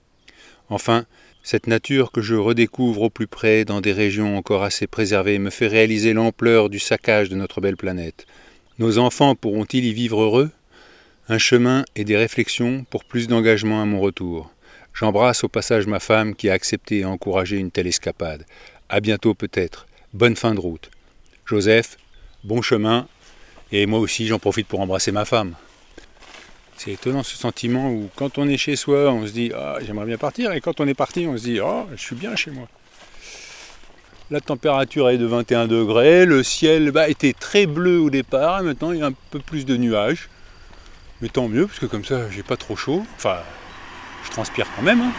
Enfin, 0.69 1.07
cette 1.43 1.67
nature 1.67 2.13
que 2.13 2.21
je 2.21 2.35
redécouvre 2.35 3.03
au 3.03 3.11
plus 3.11 3.27
près 3.27 3.65
dans 3.65 3.81
des 3.81 3.93
régions 3.93 4.37
encore 4.37 4.63
assez 4.63 4.87
préservées 4.87 5.39
me 5.39 5.51
fait 5.51 5.67
réaliser 5.67 6.13
l'ampleur 6.13 6.69
du 6.69 6.79
saccage 6.79 7.29
de 7.29 7.37
notre 7.37 7.61
belle 7.61 7.77
planète. 7.77 8.27
Nos 8.79 8.99
enfants 8.99 9.35
pourront-ils 9.35 9.85
y 9.85 9.93
vivre 9.93 10.23
heureux? 10.23 10.51
Un 11.29 11.39
chemin 11.39 11.85
et 11.97 12.05
des 12.05 12.17
réflexions 12.17 12.85
pour 12.91 13.05
plus 13.05 13.27
d'engagement 13.27 13.81
à 13.81 13.87
mon 13.87 14.01
retour. 14.01 14.51
J'embrasse 14.93 15.45
au 15.45 15.49
passage 15.49 15.87
ma 15.87 16.01
femme 16.01 16.35
qui 16.35 16.51
a 16.51 16.53
accepté 16.53 16.99
et 16.99 17.05
encouragé 17.05 17.57
une 17.57 17.71
telle 17.71 17.87
escapade. 17.87 18.45
À 18.89 19.01
bientôt 19.01 19.35
peut-être. 19.35 19.87
Bonne 20.13 20.37
fin 20.37 20.55
de 20.55 20.61
route. 20.61 20.91
Joseph, 21.47 21.97
bon 22.45 22.63
chemin. 22.63 23.07
Et 23.73 23.87
moi 23.87 24.01
aussi 24.01 24.27
j'en 24.27 24.39
profite 24.39 24.67
pour 24.67 24.81
embrasser 24.81 25.13
ma 25.13 25.25
femme. 25.25 25.55
C'est 26.83 26.93
étonnant 26.93 27.23
ce 27.23 27.37
sentiment 27.37 27.91
où 27.91 28.09
quand 28.17 28.39
on 28.39 28.49
est 28.49 28.57
chez 28.57 28.75
soi, 28.75 29.13
on 29.13 29.27
se 29.27 29.33
dit 29.33 29.53
ah, 29.55 29.77
j'aimerais 29.83 30.07
bien 30.07 30.17
partir 30.17 30.53
et 30.53 30.63
quand 30.63 30.81
on 30.81 30.89
est 30.89 30.95
parti, 30.95 31.27
on 31.27 31.37
se 31.37 31.43
dit 31.43 31.61
oh, 31.61 31.87
je 31.95 32.01
suis 32.01 32.17
bien 32.17 32.35
chez 32.37 32.51
moi. 32.51 32.69
La 34.31 34.41
température 34.41 35.11
est 35.11 35.19
de 35.19 35.27
21 35.27 35.67
degrés, 35.67 36.25
le 36.25 36.43
ciel 36.43 36.91
bah, 36.91 37.11
était 37.11 37.35
très 37.35 37.67
bleu 37.67 38.01
au 38.01 38.09
départ, 38.09 38.63
maintenant 38.63 38.93
il 38.93 39.01
y 39.01 39.03
a 39.03 39.09
un 39.09 39.15
peu 39.31 39.41
plus 39.41 39.67
de 39.67 39.77
nuages. 39.77 40.31
Mais 41.21 41.29
tant 41.29 41.49
mieux, 41.49 41.67
parce 41.67 41.81
que 41.81 41.85
comme 41.85 42.07
ça 42.07 42.31
j'ai 42.31 42.43
pas 42.43 42.57
trop 42.57 42.77
chaud. 42.77 43.05
Enfin, 43.17 43.41
je 44.25 44.31
transpire 44.31 44.67
quand 44.75 44.83
même. 44.83 45.03
hein. 45.03 45.13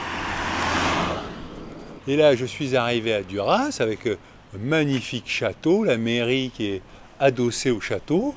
Et 2.08 2.16
là 2.16 2.36
je 2.36 2.46
suis 2.46 2.76
arrivé 2.76 3.14
à 3.14 3.22
Duras 3.22 3.78
avec 3.80 4.08
euh, 4.08 4.18
un 4.56 4.58
magnifique 4.58 5.30
château, 5.30 5.84
la 5.84 5.98
mairie 5.98 6.52
qui 6.56 6.66
est 6.66 6.82
adossée 7.20 7.70
au 7.70 7.80
château. 7.80 8.34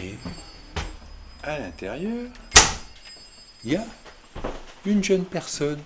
Et 0.00 0.14
à 1.42 1.58
l'intérieur, 1.58 2.26
il 3.64 3.72
y 3.72 3.76
a 3.76 3.84
une 4.86 5.02
jeune 5.02 5.24
personne. 5.24 5.78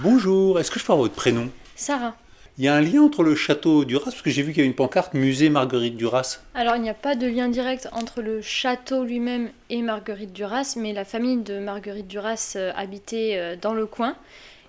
Bonjour, 0.00 0.60
est-ce 0.60 0.70
que 0.70 0.78
je 0.78 0.84
peux 0.84 0.92
avoir 0.92 1.08
votre 1.08 1.16
prénom? 1.16 1.50
Sarah, 1.74 2.14
Il 2.58 2.64
y 2.64 2.68
a 2.68 2.74
un 2.74 2.80
lien 2.80 3.02
entre 3.02 3.24
le 3.24 3.34
château 3.34 3.84
Duras, 3.84 4.04
parce 4.04 4.22
que 4.22 4.30
j'ai 4.30 4.42
vu 4.42 4.52
qu'il 4.52 4.62
y 4.62 4.64
a 4.64 4.68
une 4.68 4.74
pancarte 4.74 5.14
musée 5.14 5.48
Marguerite 5.50 5.96
Duras. 5.96 6.40
Alors 6.54 6.76
il 6.76 6.82
n'y 6.82 6.90
a 6.90 6.94
pas 6.94 7.16
de 7.16 7.26
lien 7.26 7.48
direct 7.48 7.88
entre 7.92 8.22
le 8.22 8.40
château 8.40 9.02
lui-même 9.02 9.50
et 9.68 9.82
Marguerite 9.82 10.32
Duras, 10.32 10.74
mais 10.76 10.92
la 10.92 11.04
famille 11.04 11.38
de 11.38 11.58
Marguerite 11.58 12.06
Duras 12.06 12.52
euh, 12.54 12.72
habitait 12.76 13.36
euh, 13.36 13.56
dans 13.60 13.74
le 13.74 13.86
coin. 13.86 14.14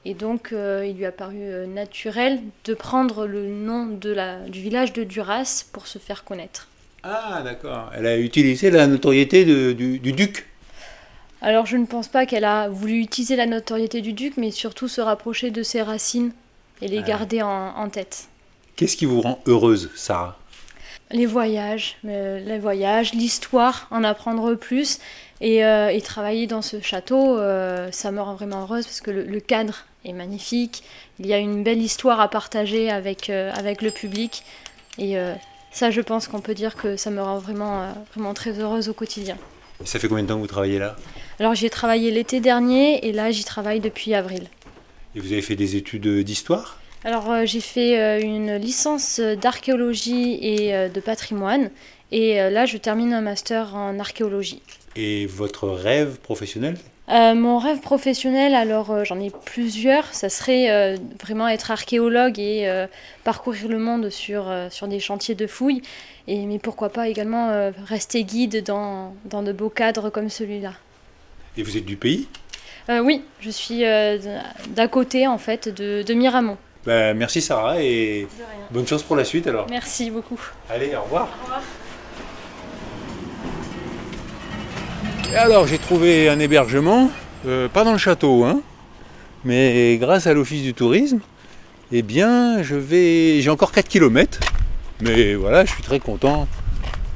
Et 0.06 0.15
donc 0.15 0.54
euh, 0.54 0.84
il 0.88 0.98
lui 0.98 1.06
a 1.06 1.12
paru 1.12 1.67
naturel 1.67 2.41
de 2.65 2.74
prendre 2.74 3.28
le 3.28 3.48
nom 3.48 3.86
de 3.86 4.10
la, 4.12 4.39
du 4.39 4.60
village 4.60 4.94
de 4.94 5.04
Duras 5.04 5.65
pour 5.72 5.86
se 5.86 6.00
faire 6.00 6.24
connaître. 6.24 6.67
Ah, 7.04 7.42
d'accord. 7.44 7.92
Elle 7.96 8.06
a 8.06 8.18
utilisé 8.18 8.70
la 8.70 8.88
notoriété 8.88 9.44
de- 9.46 9.72
du, 9.74 10.00
du 10.00 10.12
duc. 10.14 10.48
Alors 11.42 11.66
je 11.66 11.78
ne 11.78 11.86
pense 11.86 12.08
pas 12.08 12.26
qu'elle 12.28 12.46
a 12.46 12.70
voulu 12.70 13.00
utiliser 13.00 13.36
la 13.36 13.48
notoriété 13.48 14.02
du 14.02 14.14
duc, 14.14 14.34
mais 14.38 14.52
surtout 14.52 14.88
se 14.88 15.02
rapprocher 15.02 15.50
de 15.50 15.64
ses 15.64 15.82
racines 15.82 16.32
et 16.82 16.88
les 16.88 17.00
Ah. 17.00 17.02
garder 17.02 17.42
en, 17.42 17.50
en 17.76 17.90
tête. 17.90 18.26
Qu'est-ce 18.76 18.96
qui 18.96 19.06
vous 19.06 19.22
rend 19.22 19.40
heureuse, 19.48 19.90
Sarah? 19.96 20.38
Les 21.10 21.26
voyages, 21.26 21.98
euh, 22.06 22.40
les 22.40 22.60
voyages, 22.60 23.14
l'histoire, 23.14 23.88
en 23.92 24.04
apprendre 24.04 24.54
plus 24.54 25.00
et, 25.42 25.66
euh, 25.66 25.90
et 25.90 26.00
travailler 26.02 26.46
dans 26.48 26.62
ce 26.62 26.80
château, 26.80 27.38
euh, 27.40 27.90
ça 27.92 28.12
me 28.12 28.22
rend 28.22 28.36
vraiment 28.36 28.62
heureuse 28.62 28.86
parce 28.86 29.02
que 29.02 29.12
le, 29.12 29.24
le 29.24 29.40
cadre 29.40 29.86
est 30.06 30.14
magnifique. 30.14 30.84
Il 31.20 31.26
y 31.26 31.34
a 31.34 31.38
une 31.40 31.64
belle 31.64 31.82
histoire 31.82 32.20
à 32.22 32.30
partager 32.30 32.90
avec, 32.92 33.30
avec 33.30 33.82
le 33.82 33.92
public 33.92 34.44
et 34.98 35.18
ça, 35.72 35.92
je 35.92 36.02
pense 36.02 36.28
qu'on 36.28 36.42
peut 36.42 36.54
dire 36.54 36.76
que 36.76 36.98
ça 36.98 37.10
me 37.10 37.22
rend 37.22 37.38
vraiment, 37.40 37.82
euh, 37.82 37.92
vraiment 38.14 38.34
très 38.34 38.60
heureuse 38.60 38.90
au 38.90 38.94
quotidien. 38.94 39.38
Ça 39.84 39.98
fait 40.00 40.08
combien 40.08 40.24
de 40.24 40.28
temps 40.28 40.36
que 40.36 40.42
vous 40.42 40.48
travaillez 40.48 40.78
là? 40.78 40.96
Alors 41.40 41.56
j'y 41.56 41.66
ai 41.66 41.70
travaillé 41.70 42.12
l'été 42.12 42.40
dernier 42.40 43.08
et 43.08 43.12
là 43.12 43.32
j'y 43.32 43.44
travaille 43.44 43.80
depuis 43.80 44.14
avril. 44.14 44.48
Et 45.16 45.20
vous 45.20 45.32
avez 45.32 45.42
fait 45.42 45.56
des 45.56 45.76
études 45.76 46.08
d'histoire? 46.24 46.80
Alors 47.04 47.32
euh, 47.32 47.46
j'ai 47.46 47.62
fait 47.62 48.00
euh, 48.00 48.22
une 48.22 48.58
licence 48.58 49.20
d'archéologie 49.20 50.38
et 50.40 50.76
euh, 50.76 50.88
de 50.88 51.00
patrimoine 51.00 51.72
et 52.12 52.36
là 52.36 52.66
je 52.66 52.78
termine 52.78 53.14
un 53.14 53.22
master 53.22 53.76
en 53.76 53.98
archéologie. 53.98 54.62
Et 54.96 55.26
votre 55.26 55.70
rêve 55.70 56.20
professionnel? 56.20 56.78
Euh, 57.12 57.36
mon 57.36 57.58
rêve 57.58 57.80
professionnel, 57.80 58.56
alors 58.56 58.91
euh, 58.91 59.04
j'en 59.04 59.19
ai 59.19 59.32
plusieurs, 59.43 60.06
ça 60.13 60.30
serait 60.30 60.71
euh, 60.71 60.95
vraiment 61.21 61.47
être 61.50 61.69
archéologue 61.69 62.39
et 62.39 62.86
parcourir 63.24 63.67
le 63.67 63.80
monde 63.80 64.10
sur, 64.10 64.52
sur 64.69 64.88
des 64.88 65.00
chantiers 65.00 65.36
de 65.36 65.45
fouilles, 65.45 65.82
et, 66.28 66.45
mais 66.45 66.58
pourquoi 66.60 66.89
pas 66.89 67.10
également 67.10 67.71
rester 67.86 68.24
guide 68.24 68.63
dans, 68.63 69.13
dans 69.26 69.43
de 69.43 69.52
beaux 69.52 69.69
cadres 69.69 70.10
comme 70.10 70.30
celui-là. 70.30 70.74
Et 71.58 71.63
vous 71.63 71.76
êtes 71.76 71.86
du 71.86 71.97
pays? 71.97 72.28
Oui, 72.89 73.24
je 73.39 73.50
suis 73.50 73.82
d'à 73.82 74.88
côté 74.88 75.28
en 75.28 75.38
fait 75.38 75.67
de, 75.69 76.04
de 76.04 76.13
Miramont. 76.13 76.58
Bah, 76.86 77.13
Merci 77.13 77.41
Sarah 77.41 77.82
et 77.82 78.28
bonne 78.71 78.88
chance 78.88 79.04
pour 79.04 79.15
la 79.15 79.26
suite 79.26 79.47
alors. 79.47 79.67
Merci 79.69 80.10
beaucoup. 80.10 80.39
Allez, 80.69 80.95
au 80.95 81.04
revoir. 81.04 81.30
Et 85.32 85.36
alors, 85.38 85.65
j'ai 85.65 85.78
trouvé 85.78 86.28
un 86.28 86.39
hébergement, 86.39 87.10
euh, 87.46 87.70
pas 87.70 87.86
dans 87.86 87.94
le 87.94 87.98
château, 87.98 88.44
hein, 88.44 88.62
mais 89.46 89.98
grâce 89.98 90.28
à 90.28 90.34
l'office 90.34 90.62
du 90.62 90.74
tourisme, 90.74 91.22
eh 91.94 92.02
bien, 92.02 92.62
je 92.63 92.76
vais. 92.76 93.41
J'ai 93.41 93.50
encore 93.50 93.72
4 93.72 93.88
km, 93.88 94.41
mais 95.00 95.36
voilà, 95.36 95.63
je 95.63 95.72
suis 95.72 95.84
très 95.84 96.02
content 96.02 96.50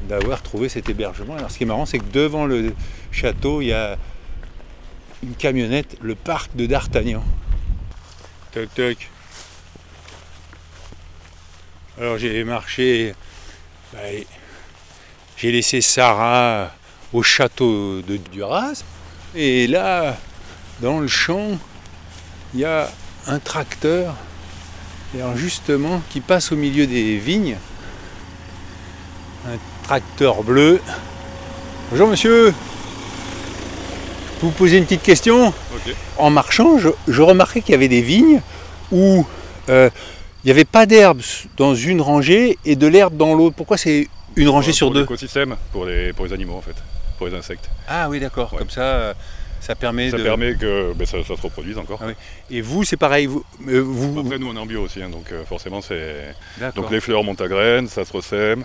d'avoir 0.07 0.41
trouvé 0.41 0.69
cet 0.69 0.87
hébergement. 0.87 1.35
Alors, 1.35 1.51
ce 1.51 1.57
qui 1.57 1.65
est 1.65 1.67
marrant, 1.67 1.85
c'est 1.85 1.99
que 1.99 2.09
devant 2.13 2.45
le 2.45 2.73
château, 3.11 3.61
il 3.61 3.67
y 3.67 3.73
a 3.73 3.97
une 5.21 5.35
camionnette, 5.35 5.97
le 6.01 6.15
parc 6.15 6.55
de 6.55 6.67
D'Artagnan. 6.67 7.23
Toc 8.53 8.73
toc. 8.75 9.09
Alors, 11.99 12.17
j'ai 12.17 12.45
marché 12.45 13.13
bah, 13.91 13.99
j'ai 15.35 15.51
laissé 15.51 15.81
Sarah 15.81 16.71
au 17.15 17.23
château 17.23 18.01
de 18.01 18.17
Duras. 18.31 18.83
Et 19.35 19.67
là, 19.67 20.17
dans 20.81 20.99
le 20.99 21.07
champ, 21.07 21.57
il 22.53 22.59
y 22.59 22.65
a 22.65 22.91
un 23.27 23.39
tracteur, 23.39 24.15
et 25.15 25.21
alors 25.21 25.37
justement, 25.37 26.01
qui 26.09 26.19
passe 26.19 26.51
au 26.51 26.57
milieu 26.57 26.85
des 26.87 27.17
vignes. 27.17 27.57
Un 29.47 29.57
tracteur 29.83 30.43
bleu. 30.43 30.81
Bonjour 31.89 32.07
monsieur. 32.07 32.53
Vous 34.41 34.51
poser 34.51 34.77
une 34.77 34.83
petite 34.83 35.03
question 35.03 35.53
En 36.17 36.29
marchant, 36.29 36.77
je, 36.77 36.89
je 37.07 37.21
remarquais 37.21 37.61
qu'il 37.61 37.71
y 37.71 37.75
avait 37.75 37.87
des 37.87 38.01
vignes 38.01 38.41
où 38.91 39.25
euh, 39.69 39.89
il 40.43 40.47
n'y 40.47 40.51
avait 40.51 40.65
pas 40.65 40.85
d'herbe 40.85 41.21
dans 41.55 41.73
une 41.73 42.01
rangée 42.01 42.57
et 42.65 42.75
de 42.75 42.87
l'herbe 42.87 43.15
dans 43.15 43.33
l'autre. 43.33 43.55
Pourquoi 43.55 43.77
c'est 43.77 44.07
une 44.35 44.49
rangée 44.49 44.73
sur 44.73 44.87
pour 44.87 44.93
deux? 44.95 45.01
l'écosystème, 45.01 45.55
pour 45.71 45.85
les, 45.85 46.11
pour 46.13 46.25
les 46.25 46.33
animaux 46.33 46.55
en 46.57 46.61
fait, 46.61 46.75
pour 47.17 47.27
les 47.27 47.33
insectes. 47.33 47.69
Ah 47.87 48.09
oui, 48.09 48.19
d'accord. 48.19 48.51
Ouais. 48.53 48.59
Comme 48.59 48.69
ça, 48.69 48.81
euh, 48.81 49.13
ça 49.61 49.75
permet 49.75 50.11
Ça 50.11 50.17
de. 50.17 50.23
permet 50.23 50.55
que 50.55 50.93
ben, 50.93 51.05
ça, 51.05 51.17
ça 51.23 51.35
se 51.35 51.41
reproduise 51.41 51.77
encore. 51.77 51.99
Ah 52.01 52.07
oui. 52.07 52.13
Et 52.49 52.61
vous, 52.61 52.83
c'est 52.83 52.97
pareil. 52.97 53.25
Vous, 53.25 53.43
euh, 53.67 53.79
vous... 53.81 54.19
Après, 54.19 54.37
nous 54.37 54.47
on 54.49 54.55
est 54.55 54.59
en 54.59 54.65
bio 54.65 54.83
aussi, 54.83 55.01
hein, 55.01 55.09
donc 55.09 55.31
euh, 55.31 55.43
forcément 55.45 55.81
c'est. 55.81 56.35
Donc 56.75 56.91
les 56.91 56.99
fleurs 56.99 57.23
montent 57.23 57.41
à 57.41 57.47
graines, 57.47 57.87
ça 57.87 58.05
se 58.05 58.13
ressème, 58.13 58.63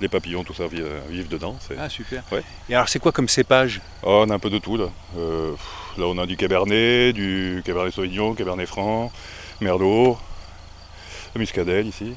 les 0.00 0.08
papillons, 0.08 0.42
tout 0.44 0.54
ça 0.54 0.66
vivent, 0.66 0.86
vivent 1.08 1.28
dedans. 1.28 1.56
c'est- 1.60 1.76
Ah 1.78 1.88
super. 1.88 2.22
Ouais. 2.32 2.42
Et 2.68 2.74
alors, 2.74 2.88
c'est 2.88 2.98
quoi 2.98 3.12
comme 3.12 3.28
cépage? 3.28 3.80
Oh, 4.02 4.24
on 4.26 4.30
a 4.30 4.34
un 4.34 4.38
peu 4.38 4.50
de 4.50 4.58
tout 4.58 4.76
là. 4.76 4.86
Euh, 5.18 5.52
là 5.98 6.04
on 6.06 6.18
a 6.18 6.26
du 6.26 6.36
cabernet, 6.36 7.12
du 7.12 7.62
cabernet 7.64 7.92
sauvignon, 7.92 8.34
cabernet 8.34 8.66
franc, 8.66 9.12
merlot, 9.60 10.18
le 11.34 11.38
muscadelle 11.40 11.86
ici. 11.86 12.14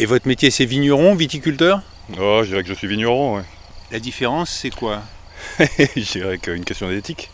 Et 0.00 0.06
votre 0.06 0.28
métier, 0.28 0.50
c'est 0.52 0.64
vigneron, 0.64 1.16
viticulteur? 1.16 1.82
Oh, 2.20 2.40
je 2.44 2.48
dirais 2.50 2.62
que 2.62 2.68
je 2.68 2.74
suis 2.74 2.86
vigneron, 2.86 3.36
ouais. 3.36 3.42
La 3.90 4.00
différence, 4.00 4.50
c'est 4.50 4.70
quoi 4.74 5.02
je 5.58 6.12
dirais 6.12 6.38
qu'une 6.38 6.64
question 6.64 6.88
d'éthique. 6.88 7.30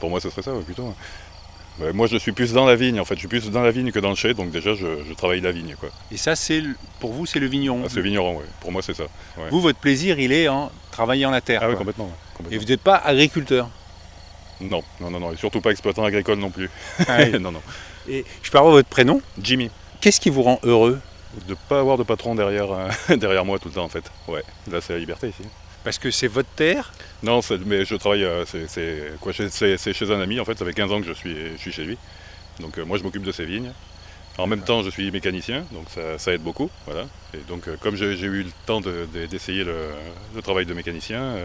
Pour 0.00 0.10
moi, 0.10 0.20
ce 0.20 0.28
serait 0.30 0.42
ça, 0.42 0.52
ouais, 0.52 0.62
plutôt. 0.62 0.92
Ouais, 1.78 1.92
moi, 1.92 2.06
je 2.06 2.16
suis 2.16 2.32
plus 2.32 2.52
dans 2.52 2.66
la 2.66 2.74
vigne, 2.74 2.98
en 3.00 3.04
fait. 3.04 3.14
Je 3.14 3.20
suis 3.20 3.28
plus 3.28 3.50
dans 3.50 3.62
la 3.62 3.70
vigne 3.70 3.92
que 3.92 3.98
dans 3.98 4.10
le 4.10 4.14
chai, 4.16 4.34
donc 4.34 4.50
déjà, 4.50 4.74
je, 4.74 4.86
je 5.08 5.14
travaille 5.14 5.40
la 5.40 5.52
vigne, 5.52 5.74
quoi. 5.78 5.90
Et 6.10 6.16
ça, 6.16 6.34
c'est 6.34 6.60
le- 6.60 6.74
pour 7.00 7.12
vous, 7.12 7.24
c'est 7.26 7.38
le 7.38 7.46
vigneron. 7.46 7.82
Ah, 7.84 7.88
c'est 7.88 8.00
vigneron, 8.00 8.36
ouais. 8.38 8.44
Pour 8.60 8.72
moi, 8.72 8.82
c'est 8.82 8.94
ça. 8.94 9.04
ouais. 9.38 9.48
Vous, 9.50 9.60
votre 9.60 9.78
plaisir, 9.78 10.18
il 10.18 10.32
est 10.32 10.48
en 10.48 10.70
travaillant 10.90 11.30
la 11.30 11.40
terre. 11.40 11.60
Ah 11.62 11.68
oui, 11.70 11.76
complètement. 11.76 12.10
Et 12.50 12.58
vous 12.58 12.64
n'êtes 12.64 12.80
pas 12.82 12.96
agriculteur. 12.96 13.68
Non, 14.60 14.82
non, 15.00 15.10
non, 15.10 15.20
non. 15.20 15.32
Et 15.32 15.36
surtout 15.36 15.60
pas 15.60 15.70
exploitant 15.70 16.04
agricole 16.04 16.38
non 16.38 16.50
plus. 16.50 16.70
Ah 17.06 17.18
oui. 17.20 17.38
non, 17.40 17.52
non. 17.52 17.62
Et 18.08 18.24
je 18.42 18.50
peux 18.50 18.58
avoir 18.58 18.72
votre 18.72 18.88
prénom 18.88 19.20
Jimmy. 19.40 19.70
Qu'est-ce 20.00 20.20
qui 20.20 20.30
vous 20.30 20.42
rend 20.42 20.58
heureux 20.62 20.98
De 21.46 21.54
pas 21.68 21.80
avoir 21.80 21.98
de 21.98 22.02
patron 22.02 22.34
derrière, 22.34 22.70
euh, 22.72 22.88
derrière 23.16 23.44
moi 23.44 23.58
tout 23.58 23.68
le 23.68 23.74
temps, 23.74 23.84
en 23.84 23.88
fait. 23.88 24.04
Ouais. 24.28 24.42
Là, 24.70 24.80
c'est 24.80 24.94
la 24.94 24.98
liberté 24.98 25.28
ici. 25.28 25.42
Parce 25.84 25.98
que 25.98 26.10
c'est 26.10 26.26
votre 26.28 26.48
terre? 26.56 26.92
Non, 27.22 27.40
mais 27.66 27.84
je 27.84 27.94
travaille, 27.94 28.24
euh, 28.24 28.44
c'est- 28.46 29.12
quoi, 29.20 29.32
chez- 29.32 29.50
c'est 29.50 29.76
c'est 29.76 29.92
chez 29.92 30.10
un 30.10 30.20
ami, 30.20 30.40
en 30.40 30.44
fait. 30.44 30.58
Ça 30.58 30.64
fait 30.64 30.72
15 30.72 30.90
ans 30.92 31.00
que 31.00 31.06
je 31.06 31.12
suis, 31.12 31.36
je 31.52 31.56
suis 31.58 31.72
chez 31.72 31.84
lui. 31.84 31.98
Donc, 32.60 32.78
euh, 32.78 32.84
moi, 32.84 32.96
je 32.98 33.02
m'occupe 33.02 33.22
de 33.22 33.32
ses 33.32 33.44
vignes. 33.44 33.72
En 34.38 34.46
même 34.46 34.62
temps, 34.62 34.82
je 34.82 34.90
suis 34.90 35.10
mécanicien, 35.10 35.64
donc 35.72 35.86
ça, 35.88 36.18
ça 36.18 36.32
aide 36.32 36.42
beaucoup. 36.42 36.70
Voilà. 36.86 37.06
Et 37.34 37.38
donc, 37.48 37.68
comme 37.80 37.96
j'ai 37.96 38.10
eu 38.12 38.42
le 38.42 38.50
temps 38.66 38.80
de- 38.80 39.06
de- 39.14 39.26
d'essayer 39.26 39.64
le, 39.64 39.76
le 40.34 40.42
travail 40.42 40.66
de 40.66 40.74
mécanicien, 40.74 41.36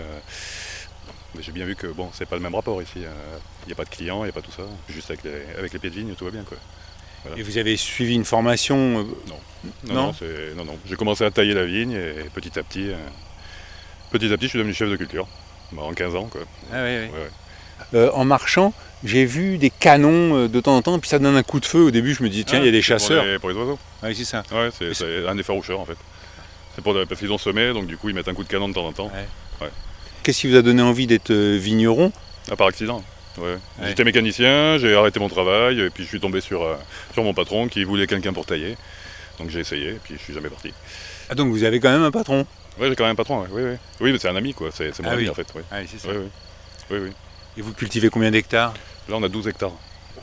j'ai 1.39 1.51
bien 1.51 1.65
vu 1.65 1.75
que 1.75 1.87
bon, 1.87 2.09
c'est 2.13 2.25
pas 2.25 2.35
le 2.35 2.41
même 2.41 2.55
rapport 2.55 2.81
ici. 2.81 2.97
Il 2.97 3.67
n'y 3.67 3.71
a 3.71 3.75
pas 3.75 3.85
de 3.85 3.89
clients, 3.89 4.19
il 4.23 4.25
n'y 4.25 4.29
a 4.29 4.33
pas 4.33 4.41
tout 4.41 4.51
ça. 4.51 4.63
Juste 4.89 5.09
avec 5.09 5.23
les, 5.23 5.57
avec 5.57 5.71
les 5.73 5.79
pieds 5.79 5.89
de 5.89 5.95
vigne, 5.95 6.13
tout 6.15 6.25
va 6.25 6.31
bien. 6.31 6.43
Quoi. 6.43 6.57
Voilà. 7.23 7.39
Et 7.39 7.43
vous 7.43 7.57
avez 7.57 7.77
suivi 7.77 8.15
une 8.15 8.25
formation 8.25 8.75
euh, 8.99 9.03
Non, 9.29 9.39
Non 9.87 9.93
non, 9.93 10.13
non, 10.57 10.65
non. 10.65 10.77
J'ai 10.87 10.95
commencé 10.95 11.23
à 11.23 11.31
tailler 11.31 11.53
la 11.53 11.65
vigne 11.65 11.93
et 11.93 12.29
petit 12.33 12.57
à 12.59 12.63
petit, 12.63 12.89
euh, 12.89 12.95
petit 14.11 14.31
à 14.31 14.37
petit, 14.37 14.45
je 14.45 14.49
suis 14.49 14.59
devenu 14.59 14.73
chef 14.73 14.89
de 14.89 14.95
culture. 14.95 15.27
Bah, 15.71 15.83
en 15.83 15.93
15 15.93 16.15
ans, 16.15 16.25
quoi. 16.31 16.41
Ah 16.71 16.83
oui, 16.83 16.89
oui. 16.89 17.05
Ouais, 17.05 17.09
ouais. 17.13 17.29
Euh, 17.99 18.11
en 18.13 18.25
marchant, 18.25 18.73
j'ai 19.03 19.25
vu 19.25 19.57
des 19.57 19.69
canons 19.69 20.35
euh, 20.43 20.47
de 20.47 20.59
temps 20.59 20.75
en 20.75 20.81
temps, 20.81 20.99
puis 20.99 21.09
ça 21.09 21.17
donne 21.19 21.35
un 21.35 21.43
coup 21.43 21.59
de 21.59 21.65
feu. 21.65 21.79
Au 21.79 21.91
début, 21.91 22.13
je 22.13 22.21
me 22.23 22.29
dis, 22.29 22.45
tiens, 22.45 22.59
il 22.59 22.65
y 22.65 22.67
a 22.67 22.69
Ah, 22.69 22.71
des 22.71 22.81
c'est 22.81 22.93
pour 22.93 22.99
chasseurs. 22.99 23.25
les- 23.25 23.39
Pour 23.39 23.49
les, 23.49 23.55
oiseaux. 23.55 23.79
Ah 24.03 24.07
oui, 24.07 24.15
c'est 24.15 24.25
ça. 24.25 24.43
Ouais, 24.51 24.69
c'est 24.77 24.91
Et 25.05 25.27
un 25.27 25.35
des 25.35 25.43
faroucheurs 25.43 25.79
en 25.79 25.85
fait. 25.85 25.97
C'est 26.75 26.81
pour 26.83 26.93
parce 27.07 27.19
qu'ils 27.19 27.31
ont 27.31 27.37
semé, 27.37 27.73
donc 27.73 27.85
du 27.87 27.97
coup 27.97 28.07
ils 28.09 28.15
mettent 28.15 28.27
un 28.29 28.33
coup 28.33 28.43
de 28.43 28.47
canon 28.49 28.69
de 28.69 28.73
temps 28.73 28.85
en 28.85 28.93
temps. 28.93 29.11
Qu'est-ce 30.23 30.41
qui 30.41 30.47
vous 30.49 30.55
a 30.55 30.61
donné 30.61 30.81
envie 30.83 31.07
d'être 31.07 31.33
vigneron? 31.33 32.11
À 32.51 32.55
part 32.55 32.67
accident. 32.67 33.03
Ouais. 33.37 33.45
Ouais. 33.79 33.87
J'étais 33.87 34.03
mécanicien, 34.03 34.77
j'ai 34.77 34.93
arrêté 34.95 35.19
mon 35.19 35.29
travail, 35.29 35.79
et 35.79 35.89
puis 35.89 36.03
je 36.03 36.09
suis 36.09 36.19
tombé 36.19 36.41
sur, 36.41 36.61
euh, 36.63 36.75
sur 37.13 37.23
mon 37.23 37.33
patron 37.33 37.67
qui 37.67 37.83
voulait 37.83 38.05
quelqu'un 38.07 38.31
pour 38.33 38.45
tailler. 38.45 38.77
Donc 39.39 39.49
j'ai 39.49 39.59
essayé, 39.59 39.89
et 39.91 39.99
puis 40.03 40.15
je 40.17 40.23
suis 40.23 40.33
jamais 40.33 40.49
parti. 40.49 40.73
Ah 41.29 41.35
donc 41.35 41.49
vous 41.51 41.63
avez 41.63 41.79
quand 41.79 41.91
même 41.91 42.03
un 42.03 42.11
patron 42.11 42.45
Ouais, 42.79 42.87
j'ai 42.89 42.95
quand 42.95 43.03
même 43.03 43.13
un 43.13 43.15
patron, 43.15 43.41
ouais. 43.41 43.47
oui, 43.51 43.61
oui. 43.63 43.75
Oui, 43.99 44.11
mais 44.13 44.17
c'est 44.17 44.29
un 44.29 44.35
ami, 44.35 44.53
quoi. 44.53 44.69
C'est 44.71 44.97
mon 45.01 45.09
Ah 45.09 45.13
ami 45.13 45.23
oui. 45.23 45.29
en 45.29 45.33
fait. 45.33 45.47
Ouais. 45.55 45.63
Ah 45.71 45.77
oui, 45.81 45.87
c'est 45.89 46.07
Oui, 46.09 46.15
oui. 46.17 46.27
oui, 46.91 46.97
oui. 47.03 47.11
Et 47.57 47.61
vous 47.61 47.73
cultivez 47.73 48.09
combien 48.09 48.31
d'hectares 48.31 48.73
Là 49.09 49.15
on 49.17 49.23
a 49.23 49.27
12 49.29 49.47
hectares. 49.47 49.73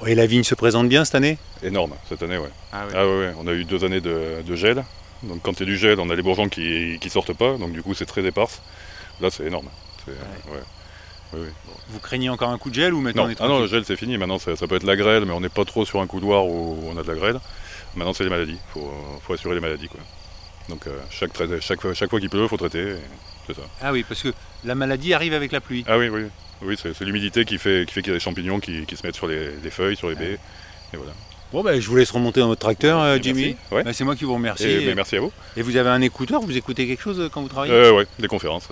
Et 0.07 0.15
la 0.15 0.27
vigne 0.27 0.45
se 0.45 0.55
présente 0.55 0.89
bien 0.89 1.05
cette 1.05 1.15
année 1.17 1.37
Énorme 1.63 1.95
cette 2.09 2.23
année, 2.23 2.39
ouais. 2.39 2.49
Ah 2.73 2.85
Ah 2.95 3.07
ouais, 3.07 3.33
on 3.39 3.47
a 3.47 3.53
eu 3.53 3.65
deux 3.65 3.85
années 3.85 4.01
de, 4.01 4.43
de 4.47 4.57
gel. 4.57 4.85
Donc 5.25 5.43
quand 5.43 5.53
il 5.55 5.61
y 5.61 5.63
a 5.63 5.67
du 5.67 5.77
gel, 5.77 5.99
on 6.01 6.09
a 6.11 6.15
les 6.15 6.23
bourgeons 6.23 6.49
qui, 6.49 6.97
qui 7.01 7.11
sortent 7.11 7.33
pas, 7.35 7.57
donc 7.59 7.73
du 7.73 7.83
coup 7.83 7.93
c'est 7.95 8.07
très 8.07 8.25
éparse. 8.25 8.63
Là 9.21 9.29
c'est 9.31 9.45
énorme. 9.45 9.69
Ouais. 10.07 10.15
Oui, 11.35 11.41
oui. 11.41 11.49
Vous 11.91 11.99
craignez 11.99 12.31
encore 12.31 12.49
un 12.51 12.57
coup 12.59 12.71
de 12.71 12.75
gel 12.77 12.95
ou 12.95 13.01
maintenant 13.01 13.25
Non, 13.25 13.29
on 13.29 13.33
est 13.33 13.37
ah 13.41 13.49
non, 13.49 13.59
le 13.61 13.67
gel 13.67 13.85
c'est 13.85 13.97
fini. 13.97 14.17
Maintenant 14.17 14.39
ça, 14.39 14.57
ça 14.57 14.67
peut 14.67 14.77
être 14.77 14.85
la 14.87 14.97
grêle, 14.97 15.25
mais 15.27 15.33
on 15.33 15.41
n'est 15.41 15.49
pas 15.51 15.65
trop 15.67 15.85
sur 15.85 16.01
un 16.01 16.07
couloir 16.07 16.47
où 16.47 16.79
on 16.89 16.97
a 16.97 17.03
de 17.03 17.09
la 17.09 17.15
grêle. 17.19 17.41
Maintenant, 17.97 18.13
c'est 18.13 18.25
les 18.25 18.31
maladies. 18.31 18.59
Il 18.59 18.73
faut, 18.73 18.93
faut 19.27 19.33
assurer 19.35 19.55
les 19.55 19.61
maladies. 19.61 19.89
Quoi. 19.89 20.01
Donc, 20.69 20.87
euh, 20.87 20.91
chaque, 21.11 21.31
chaque, 21.61 21.81
fois- 21.81 21.95
chaque 21.95 22.11
fois 22.11 22.21
qu'il 22.21 22.29
pleut, 22.31 22.43
il 22.43 22.49
faut 22.49 22.57
traiter. 22.57 22.95
C'est 23.47 23.55
ça. 23.55 23.63
Ah 23.83 23.93
oui, 23.93 24.05
parce 24.07 24.23
que 24.23 24.29
la 24.65 24.75
maladie 24.75 25.15
arrive 25.15 25.33
avec 25.35 25.53
la 25.53 25.61
pluie. 25.61 25.85
Ah 25.89 25.97
oui, 25.99 26.09
oui. 26.09 26.25
Oui, 26.61 26.77
c'est 26.81 26.93
c'est 26.93 27.05
l'humidité 27.05 27.45
qui 27.45 27.57
fait, 27.57 27.85
qui 27.87 27.95
fait 27.95 28.03
qu'il 28.03 28.11
y 28.13 28.15
a 28.15 28.19
des 28.19 28.23
champignons 28.25 28.59
qui, 28.61 28.85
qui 28.85 28.97
se 28.97 29.07
mettent 29.07 29.15
sur 29.17 29.29
les, 29.29 29.51
les 29.63 29.71
feuilles, 29.71 29.97
sur 29.97 30.09
les 30.11 30.17
baies. 30.17 30.39
Et 30.93 30.97
voilà. 30.97 31.13
Bon, 31.53 31.63
ben, 31.63 31.81
je 31.81 31.89
vous 31.89 31.97
laisse 31.97 32.11
remonter 32.11 32.41
dans 32.41 32.49
votre 32.49 32.61
tracteur, 32.61 33.01
euh, 33.01 33.17
Jimmy. 33.23 33.43
merci. 33.43 33.57
Ouais. 33.71 33.83
Ben, 33.85 33.93
c'est 33.95 34.05
moi 34.05 34.15
qui 34.17 34.25
vous 34.25 34.35
remercie. 34.35 34.65
Et, 34.69 34.83
Et, 34.83 34.87
mais 34.87 34.95
merci 34.95 35.17
à 35.17 35.21
vous. 35.21 35.33
et 35.57 35.63
vous 35.63 35.77
avez 35.77 35.89
un 35.89 36.03
écouteur 36.03 36.43
Vous 36.43 36.55
écoutez 36.57 36.87
quelque 36.87 37.01
chose 37.03 37.21
euh, 37.21 37.29
quand 37.33 37.41
vous 37.41 37.49
travaillez? 37.49 37.73
Euh, 37.73 37.93
ouais, 37.93 38.07
des 38.19 38.27
conférences. 38.29 38.69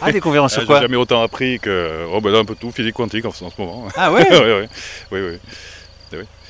Ah, 0.00 0.10
des 0.10 0.20
conférences 0.20 0.52
Ah, 0.52 0.54
sur 0.54 0.60
J'ai 0.62 0.66
quoi 0.68 0.80
jamais 0.80 0.96
autant 0.96 1.20
appris 1.22 1.58
que. 1.60 2.06
Oh, 2.10 2.22
ben 2.22 2.30
là, 2.30 2.38
un 2.38 2.44
peu 2.46 2.54
tout, 2.54 2.70
physique 2.70 2.94
quantique 2.94 3.26
en, 3.26 3.28
en 3.28 3.32
ce 3.32 3.44
moment. 3.58 3.88
Ah 3.96 4.10
ouais? 4.10 4.26
Ouais, 4.30 4.38
ouais. 4.60 4.68
Oui, 5.12 5.20
oui. 5.20 5.38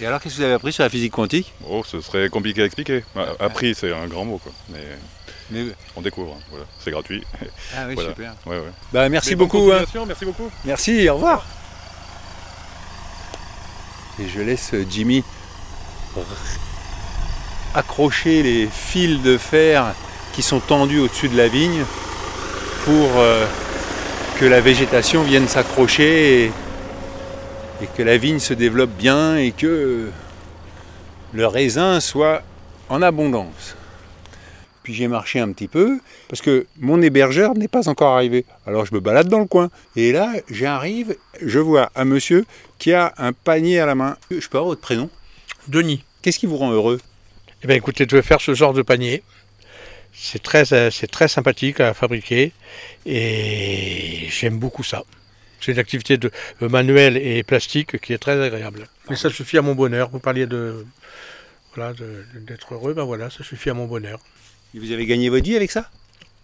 Et 0.01 0.07
alors, 0.07 0.21
qu'est-ce 0.21 0.35
que 0.35 0.39
vous 0.41 0.45
avez 0.45 0.55
appris 0.55 0.73
sur 0.73 0.83
la 0.83 0.91
physique 0.91 1.13
quantique? 1.13 1.53
Oh, 1.69 1.83
ce 1.87 2.01
serait 2.01 2.29
compliqué 2.29 2.63
à 2.63 2.65
expliquer. 2.67 3.05
Ah, 3.17 3.27
Appris, 3.41 3.75
c'est 3.75 3.93
un 3.93 4.07
grand 4.07 4.25
mot, 4.25 4.39
quoi. 4.39 4.53
Mais 4.71 4.79
Mais- 5.51 5.67
on 5.97 6.01
découvre, 6.03 6.35
hein, 6.39 6.43
voilà. 6.51 6.65
C'est 6.83 6.91
gratuit. 6.91 7.23
Ah 7.77 7.85
oui, 7.89 7.95
Voilà. 7.95 8.11
super. 8.11 8.33
Ouais, 8.47 8.57
ouais. 8.59 8.73
Bah, 8.93 9.09
merci 9.09 9.31
Mais 9.31 9.37
beaucoup. 9.37 9.71
hein. 9.73 9.85
Merci 10.07 10.25
beaucoup. 10.25 10.51
Merci, 10.65 11.09
au 11.09 11.15
revoir. 11.15 11.45
Et 14.23 14.29
je 14.29 14.41
laisse 14.41 14.73
Jimmy 14.89 15.25
accrocher 17.75 18.43
les 18.43 18.69
fils 18.69 19.21
de 19.23 19.37
fer 19.37 19.95
qui 20.33 20.43
sont 20.43 20.61
tendus 20.61 21.01
au-dessus 21.01 21.29
de 21.29 21.37
la 21.37 21.49
vigne 21.49 21.85
pour 22.85 23.11
euh, 23.17 23.45
que 24.39 24.45
la 24.45 24.61
végétation 24.61 25.23
vienne 25.23 25.49
s'accrocher 25.49 26.45
et, 26.45 26.53
et 27.83 27.87
que 27.87 28.03
la 28.03 28.17
vigne 28.17 28.39
se 28.39 28.55
développe 28.55 28.91
bien 28.91 29.37
et 29.37 29.53
que 29.53 30.11
le 31.33 31.47
raisin 31.47 32.01
soit 32.01 32.43
en 32.89 33.03
abondance. 33.03 33.77
Puis 34.83 34.93
j'ai 34.93 35.09
marché 35.09 35.41
un 35.41 35.51
petit 35.53 35.67
peu 35.67 35.99
parce 36.29 36.43
que 36.43 36.67
mon 36.79 37.01
hébergeur 37.01 37.55
n'est 37.55 37.69
pas 37.69 37.89
encore 37.89 38.15
arrivé. 38.15 38.45
Alors 38.67 38.85
je 38.85 38.95
me 38.95 39.01
balade 39.01 39.29
dans 39.29 39.41
le 39.41 39.47
coin. 39.47 39.71
Et 39.97 40.13
là, 40.13 40.33
j'arrive, 40.51 41.17
je 41.41 41.59
vois 41.59 41.91
un 41.97 42.05
monsieur 42.05 42.45
qui 42.79 42.93
a 42.93 43.15
un 43.17 43.33
panier 43.33 43.81
à 43.81 43.87
la 43.87 43.95
main. 43.95 44.17
Je 44.31 44.47
peux 44.49 44.59
avoir 44.59 44.67
votre 44.67 44.83
prénom? 44.83 45.09
Denis. 45.69 46.05
Qu'est-ce 46.21 46.39
qui 46.39 46.47
vous 46.47 46.59
rend 46.59 46.71
heureux? 46.71 47.01
Eh 47.63 47.67
bien, 47.67 47.77
écoutez, 47.77 48.07
je 48.09 48.15
vais 48.15 48.23
faire 48.23 48.43
ce 48.43 48.53
genre 48.53 48.75
de 48.75 48.83
panier. 48.83 49.23
C'est 50.13 50.43
très, 50.43 50.73
euh, 50.75 50.91
c'est 50.91 51.11
très 51.11 51.29
sympathique 51.29 51.81
à 51.81 51.95
fabriquer 51.95 52.53
et 53.07 54.29
j'aime 54.29 54.59
beaucoup 54.59 54.85
ça. 54.85 55.03
C'est 55.65 55.73
une 55.73 55.79
activité 55.79 56.19
de, 56.19 56.31
euh, 56.63 56.69
manuelle 56.69 57.17
et 57.17 57.43
plastique 57.43 57.99
qui 58.01 58.13
est 58.13 58.19
très 58.19 58.41
agréable. 58.43 58.87
Mais 59.09 59.17
ça 59.17 59.31
suffit 59.31 59.57
à 59.57 59.63
mon 59.63 59.75
bonheur. 59.75 60.11
Vous 60.11 60.19
parliez 60.19 60.47
de 60.47 60.85
voilà 61.75 61.95
d'être 62.47 62.75
heureux, 62.75 62.93
ben 62.95 63.05
voilà, 63.05 63.31
ça 63.31 63.43
suffit 63.43 63.71
à 63.71 63.75
mon 63.75 63.87
bonheur. 63.87 64.21
Et 64.75 64.79
Vous 64.79 64.93
avez 64.93 65.07
gagné 65.07 65.29
votre 65.29 65.45
vie 65.45 65.57
avec 65.57 65.71
ça? 65.71 65.91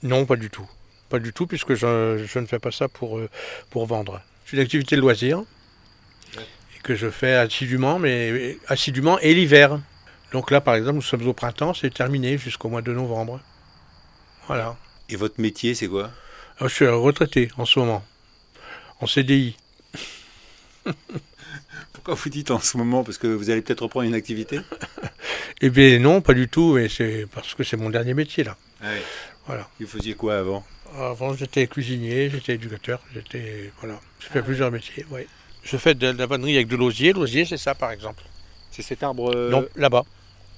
Non, 0.02 0.24
pas 0.24 0.36
du 0.36 0.48
tout. 0.50 0.68
Pas 1.10 1.18
du 1.18 1.32
tout, 1.32 1.46
puisque 1.46 1.74
je, 1.74 2.24
je 2.26 2.38
ne 2.38 2.46
fais 2.46 2.58
pas 2.58 2.70
ça 2.70 2.88
pour, 2.88 3.18
euh, 3.18 3.28
pour 3.68 3.86
vendre. 3.86 4.20
C'est 4.46 4.56
une 4.56 4.62
activité 4.62 4.96
de 4.96 5.00
loisir 5.00 5.42
et 6.36 6.80
que 6.82 6.94
je 6.94 7.10
fais 7.10 7.34
assidûment, 7.34 7.98
mais 7.98 8.56
assidûment 8.68 9.18
et 9.18 9.34
l'hiver. 9.34 9.78
Donc 10.32 10.50
là, 10.50 10.60
par 10.60 10.76
exemple, 10.76 10.94
nous 10.96 11.02
sommes 11.02 11.26
au 11.26 11.34
printemps, 11.34 11.74
c'est 11.74 11.92
terminé 11.92 12.38
jusqu'au 12.38 12.68
mois 12.68 12.82
de 12.82 12.92
novembre. 12.92 13.40
Voilà. 14.46 14.76
Et 15.08 15.16
votre 15.16 15.40
métier, 15.40 15.74
c'est 15.74 15.88
quoi? 15.88 16.10
Je 16.60 16.68
suis 16.68 16.86
retraité 16.86 17.50
en 17.56 17.64
ce 17.64 17.78
moment, 17.78 18.04
en 19.00 19.06
CDI. 19.06 19.56
Pourquoi 21.92 22.14
vous 22.14 22.28
dites 22.30 22.50
en 22.50 22.60
ce 22.60 22.76
moment 22.76 23.04
Parce 23.04 23.18
que 23.18 23.26
vous 23.26 23.50
allez 23.50 23.62
peut-être 23.62 23.82
reprendre 23.82 24.06
une 24.06 24.14
activité? 24.14 24.60
Eh 25.62 25.68
bien 25.68 25.98
non, 25.98 26.22
pas 26.22 26.32
du 26.32 26.48
tout, 26.48 26.72
mais 26.76 26.88
c'est 26.88 27.26
parce 27.34 27.54
que 27.54 27.62
c'est 27.64 27.76
mon 27.76 27.90
dernier 27.90 28.14
métier 28.14 28.44
là. 28.44 28.56
Voilà. 29.46 29.68
Vous 29.78 29.86
faisiez 29.86 30.14
quoi 30.14 30.38
avant? 30.38 30.64
Avant, 30.96 31.34
j'étais 31.34 31.66
cuisinier, 31.66 32.30
j'étais 32.30 32.54
éducateur, 32.54 33.02
j'étais 33.12 33.70
voilà. 33.80 34.00
J'ai 34.20 34.28
fait 34.30 34.40
plusieurs 34.42 34.70
métiers. 34.70 35.04
Ouais. 35.10 35.26
Je 35.62 35.76
fais 35.76 35.94
de 35.94 36.06
la 36.12 36.24
vannerie 36.24 36.56
avec 36.56 36.68
de 36.68 36.76
l'osier. 36.76 37.12
L'osier, 37.12 37.44
c'est 37.44 37.58
ça, 37.58 37.74
par 37.74 37.90
exemple. 37.90 38.22
C'est 38.70 38.80
cet 38.80 39.02
arbre. 39.02 39.34
euh, 39.36 39.50
Non, 39.50 39.66
là-bas, 39.76 40.04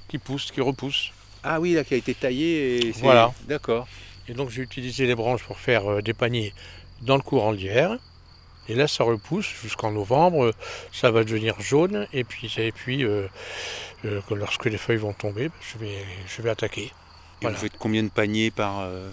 qui 0.06 0.18
pousse, 0.18 0.52
qui 0.52 0.60
repousse. 0.60 1.10
Ah 1.42 1.58
oui, 1.58 1.72
là, 1.74 1.82
qui 1.82 1.94
a 1.94 1.96
été 1.96 2.14
taillé. 2.14 2.86
Et 2.86 2.92
Voilà. 2.92 3.34
D'accord. 3.48 3.88
Et 4.28 4.34
donc, 4.34 4.50
j'ai 4.50 4.62
utilisé 4.62 5.04
les 5.06 5.16
branches 5.16 5.42
pour 5.42 5.58
faire 5.58 5.90
euh, 5.90 6.00
des 6.00 6.14
paniers 6.14 6.54
dans 7.00 7.16
le 7.16 7.22
courant 7.22 7.52
d'hiver. 7.54 7.98
Et 8.68 8.74
là, 8.74 8.86
ça 8.88 9.04
repousse 9.04 9.48
jusqu'en 9.62 9.90
novembre. 9.92 10.52
Ça 10.92 11.10
va 11.10 11.24
devenir 11.24 11.60
jaune. 11.60 12.06
Et 12.12 12.24
puis, 12.24 12.52
et 12.58 12.72
puis 12.72 13.04
euh, 13.04 13.26
euh, 14.04 14.20
que 14.28 14.34
lorsque 14.34 14.66
les 14.66 14.78
feuilles 14.78 14.98
vont 14.98 15.12
tomber, 15.12 15.50
je 15.60 15.78
vais, 15.78 16.04
je 16.28 16.42
vais 16.42 16.50
attaquer. 16.50 16.82
Et 16.84 16.92
Voilà. 17.42 17.56
vous 17.56 17.62
faites 17.62 17.76
combien 17.78 18.02
de 18.04 18.08
paniers 18.08 18.50
par. 18.52 18.80
euh, 18.80 19.10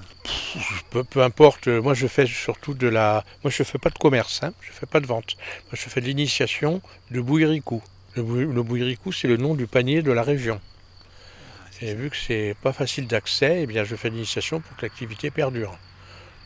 Peu, 0.91 1.03
peu 1.03 1.23
importe, 1.23 1.67
moi 1.67 1.93
je 1.95 2.05
fais 2.07 2.27
surtout 2.27 2.73
de 2.75 2.87
la. 2.87 3.23
Moi 3.43 3.49
je 3.51 3.63
fais 3.63 3.79
pas 3.79 3.89
de 3.89 3.97
commerce, 3.97 4.43
hein, 4.43 4.53
je 4.61 4.71
fais 4.71 4.85
pas 4.85 4.99
de 4.99 5.07
vente. 5.07 5.35
Moi 5.65 5.73
je 5.73 5.89
fais 5.89 5.99
de 6.01 6.05
l'initiation 6.05 6.81
de 7.09 7.21
bouilliricou. 7.21 7.81
Le, 8.15 8.23
bou- 8.23 8.35
le 8.53 8.63
bouilliricou, 8.63 9.11
c'est 9.11 9.27
le 9.27 9.37
nom 9.37 9.55
du 9.55 9.65
panier 9.67 10.01
de 10.03 10.11
la 10.11 10.21
région. 10.23 10.59
Et 11.81 11.93
vu 11.95 12.09
que 12.09 12.17
c'est 12.17 12.55
pas 12.61 12.73
facile 12.73 13.07
d'accès, 13.07 13.61
eh 13.63 13.65
bien 13.67 13.83
je 13.83 13.95
fais 13.95 14.09
l'initiation 14.09 14.59
pour 14.59 14.75
que 14.77 14.83
l'activité 14.85 15.31
perdure. 15.31 15.77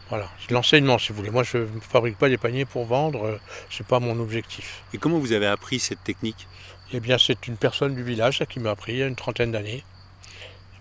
Voilà, 0.09 0.29
c'est 0.39 0.51
l'enseignement 0.51 0.99
si 0.99 1.09
vous 1.09 1.15
voulez. 1.15 1.31
Moi 1.31 1.43
je 1.43 1.57
ne 1.57 1.79
fabrique 1.79 2.17
pas 2.17 2.29
des 2.29 2.37
paniers 2.37 2.65
pour 2.65 2.85
vendre, 2.85 3.25
euh, 3.25 3.39
c'est 3.69 3.87
pas 3.87 3.99
mon 3.99 4.19
objectif. 4.19 4.83
Et 4.93 4.97
comment 4.97 5.17
vous 5.17 5.31
avez 5.31 5.47
appris 5.47 5.79
cette 5.79 6.03
technique? 6.03 6.47
Eh 6.91 6.99
bien 6.99 7.17
c'est 7.17 7.47
une 7.47 7.57
personne 7.57 7.95
du 7.95 8.03
village 8.03 8.37
ça, 8.39 8.45
qui 8.45 8.59
m'a 8.59 8.71
appris 8.71 8.93
il 8.93 8.97
y 8.99 9.03
a 9.03 9.07
une 9.07 9.15
trentaine 9.15 9.51
d'années. 9.51 9.83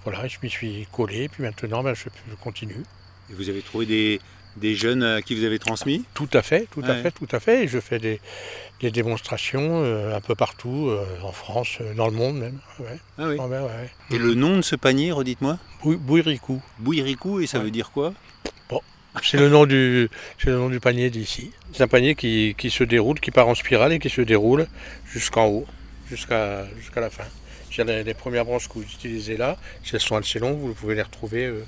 Voilà, 0.05 0.27
je 0.27 0.39
m'y 0.43 0.51
suis 0.51 0.87
collé, 0.93 1.29
puis 1.29 1.43
maintenant 1.45 1.83
ben, 1.83 1.95
je, 1.95 2.09
je 2.29 2.35
continue. 2.35 2.83
Et 3.31 3.35
vous 3.35 3.49
avez 3.49 3.63
trouvé 3.63 3.87
des, 3.87 4.21
des 4.57 4.75
jeunes 4.75 5.05
à 5.05 5.23
qui 5.23 5.35
vous 5.37 5.45
avez 5.45 5.61
transmis? 5.61 6.05
Tout 6.13 6.29
à 6.33 6.43
fait, 6.43 6.67
tout 6.71 6.83
à 6.83 6.95
fait, 6.97 7.13
tout 7.13 7.29
à 7.31 7.39
fait. 7.39 7.65
Et 7.65 7.69
je 7.69 7.79
fais 7.79 8.01
des, 8.01 8.21
des 8.81 8.91
démonstrations 8.91 9.83
euh, 9.85 10.15
un 10.17 10.21
peu 10.21 10.35
partout, 10.35 10.89
euh, 10.91 11.07
en 11.23 11.33
France, 11.33 11.79
euh, 11.81 11.95
dans 11.95 12.09
le 12.09 12.13
monde 12.15 12.37
même. 12.37 12.59
Ouais. 12.81 12.99
Ah 13.17 13.29
oui. 13.29 13.37
Ah 13.41 13.47
ben, 13.49 13.63
ouais. 13.63 13.91
Et 14.11 14.19
le 14.19 14.35
nom 14.35 14.57
de 14.57 14.63
ce 14.63 14.75
panier, 14.75 15.13
redites-moi? 15.13 15.59
Bou- 15.83 15.97
Bouiricou. 15.97 16.61
Bouiricou, 16.81 17.41
et 17.41 17.47
ça 17.47 17.61
veut 17.61 17.71
dire 17.71 17.93
quoi? 17.93 18.13
C'est 19.23 19.37
le 19.37 19.49
nom 19.51 19.67
du, 19.67 20.09
c'est 20.39 20.49
le 20.51 20.57
nom 20.57 20.69
du 20.71 20.81
panier 20.81 21.11
d'ici. 21.11 21.51
C'est 21.75 21.83
un 21.83 21.89
panier 21.89 22.15
qui, 22.15 22.55
qui 22.57 22.71
se 22.71 22.83
déroule, 22.85 23.21
qui 23.21 23.31
part 23.31 23.47
en 23.49 23.55
spirale 23.55 23.93
et 23.93 23.99
qui 23.99 24.09
se 24.09 24.23
déroule 24.23 24.67
jusqu'en 25.13 25.47
haut, 25.47 25.67
jusqu'à 26.09 26.67
jusqu'à 26.79 27.01
la 27.01 27.11
fin. 27.11 27.25
C'est 27.71 27.85
Les, 27.85 28.05
les 28.05 28.15
premières 28.15 28.45
branches 28.45 28.69
que 28.69 28.75
vous 28.75 28.83
utilisez 28.83 29.37
là, 29.37 29.57
si 29.85 29.95
elles 29.95 30.01
sont 30.01 30.17
assez 30.17 30.39
longues, 30.39 30.59
vous 30.59 30.75
pouvez 30.75 30.95
les 30.95 31.03
retrouver 31.03 31.47
euh, 31.47 31.65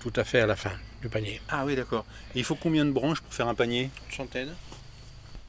tout 0.00 0.12
à 0.16 0.24
fait 0.24 0.40
à 0.40 0.46
la 0.46 0.56
fin 0.56 0.72
du 1.02 1.08
panier. 1.08 1.40
Ah 1.50 1.64
oui, 1.66 1.76
d'accord. 1.76 2.04
Il 2.34 2.44
faut 2.44 2.54
combien 2.54 2.84
de 2.86 2.90
branches 2.90 3.20
pour 3.20 3.32
faire 3.34 3.48
un 3.48 3.54
panier? 3.54 3.90
Une 4.10 4.14
centaine. 4.16 4.54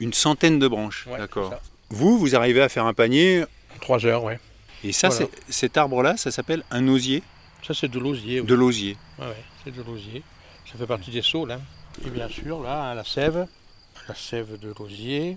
Une 0.00 0.12
centaine 0.12 0.58
de 0.58 0.68
branches, 0.68 1.06
Ouais, 1.06 1.18
d'accord. 1.18 1.54
Vous, 1.90 2.18
vous 2.18 2.36
arrivez 2.36 2.60
à 2.62 2.68
faire 2.68 2.84
un 2.86 2.94
panier, 2.94 3.44
Trois 3.80 4.04
heures, 4.06 4.24
ouais. 4.24 4.38
et 4.84 4.92
ça, 4.92 5.08
Voilà. 5.08 5.26
cet 5.48 5.76
arbre-là, 5.78 6.16
ça 6.18 6.30
s'appelle 6.30 6.62
un 6.70 6.86
osier? 6.88 7.22
Ça 7.66 7.72
c'est 7.74 7.88
de 7.88 7.98
l'osier. 7.98 8.40
oui. 8.40 8.46
de 8.46 8.54
l'osier. 8.54 8.96
Ouais, 9.18 9.26
ouais, 9.26 9.44
c'est 9.64 9.74
de 9.74 9.82
l'osier. 9.82 10.22
Ça 10.70 10.78
fait 10.78 10.86
partie 10.86 11.10
des 11.10 11.22
saules. 11.22 11.52
hein. 11.52 11.60
Et 12.06 12.10
bien 12.10 12.28
sûr, 12.28 12.62
là, 12.62 12.90
hein, 12.90 12.94
la 12.94 13.04
sève, 13.04 13.46
la 14.08 14.14
sève 14.14 14.58
de 14.58 14.72
l'osier, 14.78 15.36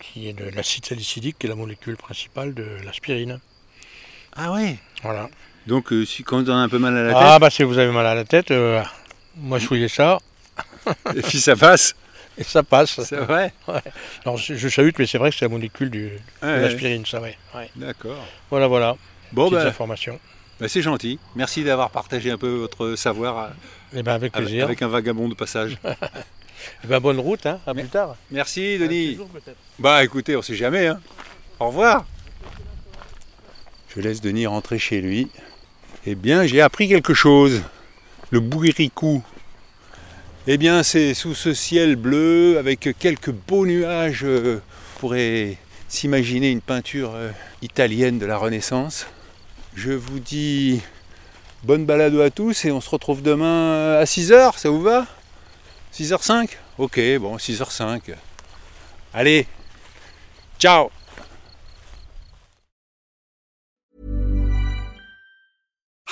qui 0.00 0.28
est 0.28 0.32
de 0.32 0.44
l'acide 0.54 0.86
salicylique, 0.86 1.38
qui 1.38 1.46
est 1.46 1.50
la 1.50 1.54
molécule 1.56 1.96
principale 1.96 2.54
de 2.54 2.64
l'aspirine. 2.84 3.40
Ah 4.34 4.52
ouais 4.52 4.76
Voilà. 5.02 5.28
Donc, 5.66 5.92
euh, 5.92 6.04
si, 6.04 6.22
quand 6.24 6.48
on 6.48 6.52
a 6.52 6.54
un 6.56 6.68
peu 6.68 6.78
mal 6.78 6.96
à 6.96 7.02
la 7.02 7.34
Ah, 7.34 7.38
bah 7.38 7.50
si 7.50 7.62
vous 7.62 7.78
avez 7.78 7.92
mal 7.92 8.06
à 8.06 8.14
la 8.14 8.24
tête, 8.24 8.50
euh, 8.50 8.82
moi 9.36 9.58
je 9.58 9.66
fouillais 9.66 9.88
ça, 9.88 10.18
tête, 10.84 10.96
et 11.16 11.22
puis 11.22 11.38
ça 11.40 11.54
passe. 11.54 11.94
et 12.38 12.42
ça 12.42 12.62
passe. 12.62 13.00
C'est 13.04 13.16
vrai 13.16 13.52
Alors 14.24 14.38
je, 14.38 14.54
je 14.54 14.68
chahute, 14.68 14.98
mais 14.98 15.06
c'est 15.06 15.18
vrai 15.18 15.30
que 15.30 15.36
c'est 15.36 15.44
la 15.44 15.50
molécule 15.50 15.90
du, 15.90 16.08
de 16.08 16.46
ouais. 16.46 16.60
l'aspirine, 16.62 17.04
ça, 17.06 17.20
ouais. 17.20 17.36
ouais. 17.54 17.70
D'accord. 17.76 18.26
Voilà, 18.50 18.66
voilà. 18.66 18.96
Bon, 19.32 19.44
Petites 19.50 19.62
bah, 19.64 19.68
informations. 19.68 20.18
Bah, 20.62 20.68
c'est 20.68 20.82
gentil. 20.82 21.18
Merci 21.36 21.62
d'avoir 21.64 21.90
partagé 21.90 22.30
un 22.30 22.38
peu 22.38 22.48
votre 22.48 22.94
savoir 22.96 23.38
euh, 23.38 23.48
Eh 23.94 24.02
ben 24.02 24.12
avec 24.14 24.34
avec, 24.34 24.46
plaisir. 24.48 24.64
avec 24.64 24.80
un 24.82 24.88
vagabond 24.88 25.28
de 25.28 25.34
passage. 25.34 25.76
Eh 26.84 26.86
ben, 26.86 27.00
bonne 27.00 27.18
route, 27.18 27.44
hein. 27.46 27.58
À 27.66 27.74
Mais- 27.74 27.82
plus 27.82 27.90
tard. 27.90 28.14
Merci, 28.30 28.78
Denis. 28.78 29.12
toujours. 29.16 29.28
Bah 29.80 30.04
écoutez, 30.04 30.36
on 30.36 30.42
sait 30.42 30.54
jamais. 30.54 30.86
Hein. 30.86 31.00
Au 31.58 31.66
revoir. 31.66 32.06
Je 33.88 34.00
laisse 34.00 34.20
Denis 34.20 34.46
rentrer 34.46 34.78
chez 34.78 35.00
lui. 35.00 35.28
Eh 36.06 36.14
bien, 36.14 36.46
j'ai 36.46 36.60
appris 36.60 36.88
quelque 36.88 37.14
chose. 37.14 37.62
Le 38.30 38.38
bouiricou. 38.38 39.24
Eh 40.46 40.56
bien, 40.56 40.84
c'est 40.84 41.14
sous 41.14 41.34
ce 41.34 41.52
ciel 41.52 41.96
bleu 41.96 42.58
avec 42.58 42.90
quelques 42.98 43.32
beaux 43.32 43.66
nuages. 43.66 44.22
euh, 44.24 44.60
On 44.96 45.00
pourrait 45.00 45.56
s'imaginer 45.88 46.50
une 46.52 46.60
peinture 46.60 47.10
euh, 47.16 47.30
italienne 47.60 48.20
de 48.20 48.26
la 48.26 48.36
Renaissance. 48.36 49.06
Je 49.74 49.92
vous 49.92 50.18
dis 50.18 50.82
bonne 51.62 51.86
balade 51.86 52.14
à 52.20 52.30
tous 52.30 52.64
et 52.66 52.72
on 52.72 52.80
se 52.80 52.90
retrouve 52.90 53.22
demain 53.22 53.98
à 53.98 54.04
6h, 54.04 54.58
ça 54.58 54.68
vous 54.68 54.82
va? 54.82 55.06
6h05 55.94 56.50
Ok, 56.78 57.00
bon, 57.20 57.36
6h05. 57.36 58.14
Allez, 59.14 59.46
ciao 60.58 60.90